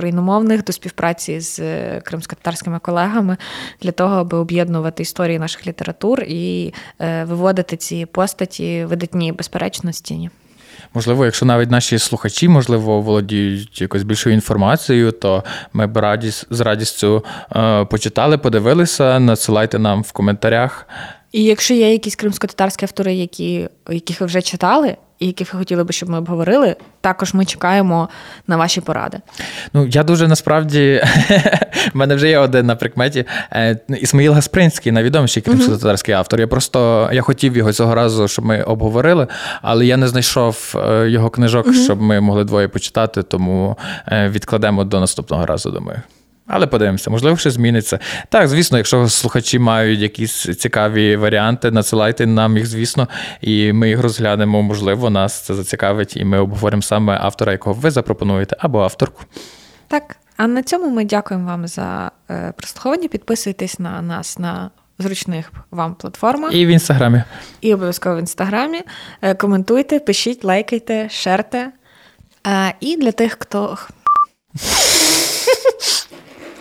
україномовних 0.63 0.65
до 0.65 0.73
співпраці 0.73 1.41
з 1.41 1.59
е, 1.61 2.01
кримсько-татарськими 2.05 2.79
колегами 2.79 3.37
для 3.83 3.93
того, 3.93 4.17
аби 4.17 4.39
об'єднувати 4.39 5.03
історії 5.03 5.39
наших 5.39 5.67
літератур 5.67 6.23
і 6.23 6.75
е, 7.01 7.25
виводити 7.25 7.77
ці 7.77 8.07
постаті 8.07 8.85
видатні, 8.85 9.33
безперечно, 9.33 9.93
стіні. 9.93 10.31
Можливо, 10.95 11.25
якщо 11.25 11.47
навіть 11.47 11.71
наші 11.71 11.99
слухачі, 11.99 12.49
можливо, 12.49 13.01
володіють 13.01 13.81
якось 13.81 14.03
більшою 14.03 14.35
інформацією, 14.35 15.13
то 15.13 15.45
ми 15.73 15.87
б 15.87 15.97
радість 15.97 16.47
з 16.51 16.61
радістю 16.61 17.25
е, 17.57 17.85
почитали, 17.85 18.39
подивилися, 18.39 19.19
надсилайте 19.21 19.79
нам 19.79 20.03
в 20.03 20.13
коментарях. 20.13 20.87
І 21.33 21.45
якщо 21.45 21.75
є 21.75 21.93
якісь 21.93 22.17
кримсько-татарські 22.17 22.85
автори, 22.85 23.15
які, 23.15 23.69
яких 23.91 24.21
ви 24.21 24.27
вже 24.27 24.43
читали, 24.43 24.97
і 25.19 25.27
яких 25.27 25.55
ви 25.55 25.59
хотіли 25.59 25.85
би, 25.85 25.93
щоб 25.93 26.11
ми 26.11 26.19
обговорили, 26.19 26.77
також 27.01 27.35
ми 27.35 27.45
чекаємо 27.45 28.09
на 28.47 28.57
ваші 28.57 28.81
поради. 28.81 29.19
Ну 29.73 29.87
я 29.87 30.03
дуже 30.03 30.29
насправді 30.29 31.05
в 31.95 31.97
мене 31.97 32.15
вже 32.15 32.29
є 32.29 32.39
один 32.39 32.67
на 32.67 32.77
прикметі. 32.77 33.25
Е, 33.53 33.79
Ісмаїл 33.89 34.33
Гаспринський, 34.33 34.93
найвідоміший 34.93 35.43
кримсько-татарський 35.43 36.15
автор. 36.15 36.41
Я 36.41 36.47
просто 36.47 37.11
я 37.13 37.23
хотів 37.23 37.57
його 37.57 37.73
цього 37.73 37.95
разу, 37.95 38.29
щоб 38.29 38.45
ми 38.45 38.63
обговорили, 38.63 39.27
але 39.63 39.87
я 39.87 39.97
не 39.97 40.09
знайшов 40.09 40.75
е, 40.77 41.11
його 41.11 41.31
книжок, 41.31 41.75
щоб 41.75 42.03
ми 42.03 42.21
могли 42.21 42.45
двоє 42.45 42.69
почитати, 42.69 43.23
тому 43.23 43.79
е, 44.09 44.29
відкладемо 44.29 44.85
до 44.85 45.01
наступного 45.01 45.47
разу. 45.47 45.71
Думаю. 45.71 46.03
Але 46.47 46.67
подивимося, 46.67 47.11
можливо, 47.11 47.37
ще 47.37 47.51
зміниться. 47.51 47.99
Так, 48.29 48.49
звісно, 48.49 48.79
якщо 48.79 49.09
слухачі 49.09 49.59
мають 49.59 50.01
якісь 50.01 50.57
цікаві 50.57 51.17
варіанти, 51.17 51.71
надсилайте 51.71 52.27
нам 52.27 52.57
їх, 52.57 52.67
звісно, 52.67 53.09
і 53.41 53.73
ми 53.73 53.89
їх 53.89 54.01
розглянемо. 54.01 54.63
Можливо, 54.63 55.11
нас 55.11 55.41
це 55.41 55.55
зацікавить, 55.55 56.17
і 56.17 56.25
ми 56.25 56.39
обговоримо 56.39 56.83
саме 56.83 57.19
автора, 57.23 57.53
якого 57.53 57.81
ви 57.81 57.91
запропонуєте, 57.91 58.57
або 58.59 58.83
авторку. 58.83 59.23
Так, 59.89 60.17
а 60.37 60.47
на 60.47 60.63
цьому 60.63 60.91
ми 60.91 61.05
дякуємо 61.05 61.47
вам 61.47 61.67
за 61.67 62.11
е, 62.31 62.53
прослуховування. 62.57 63.09
Підписуйтесь 63.09 63.79
на 63.79 64.03
нас 64.03 64.39
на 64.39 64.71
зручних 64.99 65.53
вам 65.71 65.95
платформах. 65.95 66.55
І 66.55 66.67
в 66.67 66.69
інстаграмі. 66.69 67.23
І 67.61 67.75
обов'язково 67.75 68.17
в 68.17 68.19
інстаграмі. 68.19 68.81
Е, 69.23 69.35
коментуйте, 69.35 70.01
пишіть, 70.01 70.45
лайкайте, 70.45 71.09
шерте. 71.09 71.73
Е, 72.47 72.75
і 72.81 72.97
для 72.97 73.13
тих, 73.13 73.37
хто. 73.41 73.79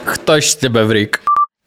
Хтось 0.05 0.55
тебе 0.55 0.83
в 0.83 0.93
рік. 0.93 1.21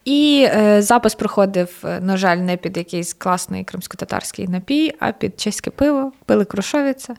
І 0.04 0.48
е, 0.48 0.82
запис 0.82 1.14
проходив, 1.14 1.70
е, 1.84 2.00
на 2.00 2.16
жаль, 2.16 2.36
не 2.36 2.56
під 2.56 2.76
якийсь 2.76 3.14
класний 3.14 3.64
кримсько-татарський 3.64 4.48
напій, 4.48 4.94
а 5.00 5.12
під 5.12 5.40
чеське 5.40 5.70
пиво, 5.70 6.12
пили 6.26 6.44
Крушовиця. 6.44 7.14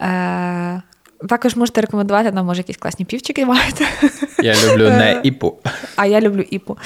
Е, 0.00 0.82
також 1.28 1.56
можете 1.56 1.80
рекомендувати 1.80 2.32
нам, 2.32 2.46
може, 2.46 2.60
якісь 2.60 2.76
класні 2.76 3.04
півчики 3.04 3.46
маєте. 3.46 3.84
Я 4.42 4.54
люблю 4.54 4.88
не 4.88 5.20
іпу. 5.22 5.54
А 5.96 6.06
я 6.06 6.20
люблю 6.20 6.44
іпу. 6.50 6.78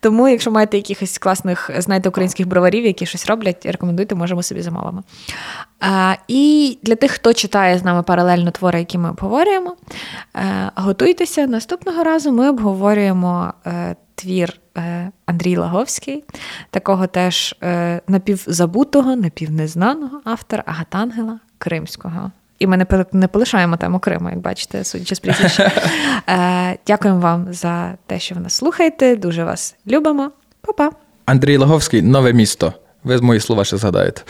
Тому, 0.00 0.28
якщо 0.28 0.50
маєте 0.50 0.76
якихось 0.76 1.18
класних, 1.18 1.70
знаєте, 1.78 2.08
українських 2.08 2.48
броварів, 2.48 2.84
які 2.84 3.06
щось 3.06 3.26
роблять, 3.26 3.66
рекомендуйте, 3.66 4.14
можемо 4.14 4.42
собі 4.42 4.62
замовимо. 4.62 5.02
А, 5.80 6.14
І 6.28 6.78
для 6.82 6.94
тих, 6.94 7.10
хто 7.10 7.32
читає 7.32 7.78
з 7.78 7.84
нами 7.84 8.02
паралельно 8.02 8.50
твори, 8.50 8.78
які 8.78 8.98
ми 8.98 9.10
обговорюємо, 9.10 9.76
е, 10.36 10.70
готуйтеся 10.74 11.46
наступного 11.46 12.04
разу. 12.04 12.32
Ми 12.32 12.48
обговорюємо 12.48 13.54
е, 13.66 13.96
твір 14.14 14.60
е, 14.76 15.10
Андрій 15.26 15.56
Лаговський, 15.56 16.24
такого 16.70 17.06
теж 17.06 17.54
напівзабутого, 18.08 19.16
напівнезнаного 19.16 20.20
автора 20.24 20.62
Агатангела 20.66 21.40
Кримського. 21.58 22.30
І 22.62 22.66
ми 22.66 22.86
не 23.12 23.28
полишаємо 23.28 23.76
тему 23.76 23.98
Криму, 23.98 24.30
як 24.30 24.38
бачите, 24.38 24.84
судячи 24.84 25.14
з 25.14 25.20
прізвища. 25.20 25.72
Дякуємо 26.86 27.20
вам 27.20 27.46
за 27.50 27.94
те, 28.06 28.18
що 28.18 28.34
ви 28.34 28.40
нас 28.40 28.54
слухаєте. 28.54 29.16
Дуже 29.16 29.44
вас 29.44 29.74
любимо. 29.86 30.30
Па-па. 30.60 30.90
Андрій 31.26 31.56
Лаговський 31.56 32.02
нове 32.02 32.32
місто. 32.32 32.72
Ви 33.04 33.20
мої 33.20 33.40
слова 33.40 33.64
ще 33.64 33.76
згадаєте. 33.76 34.22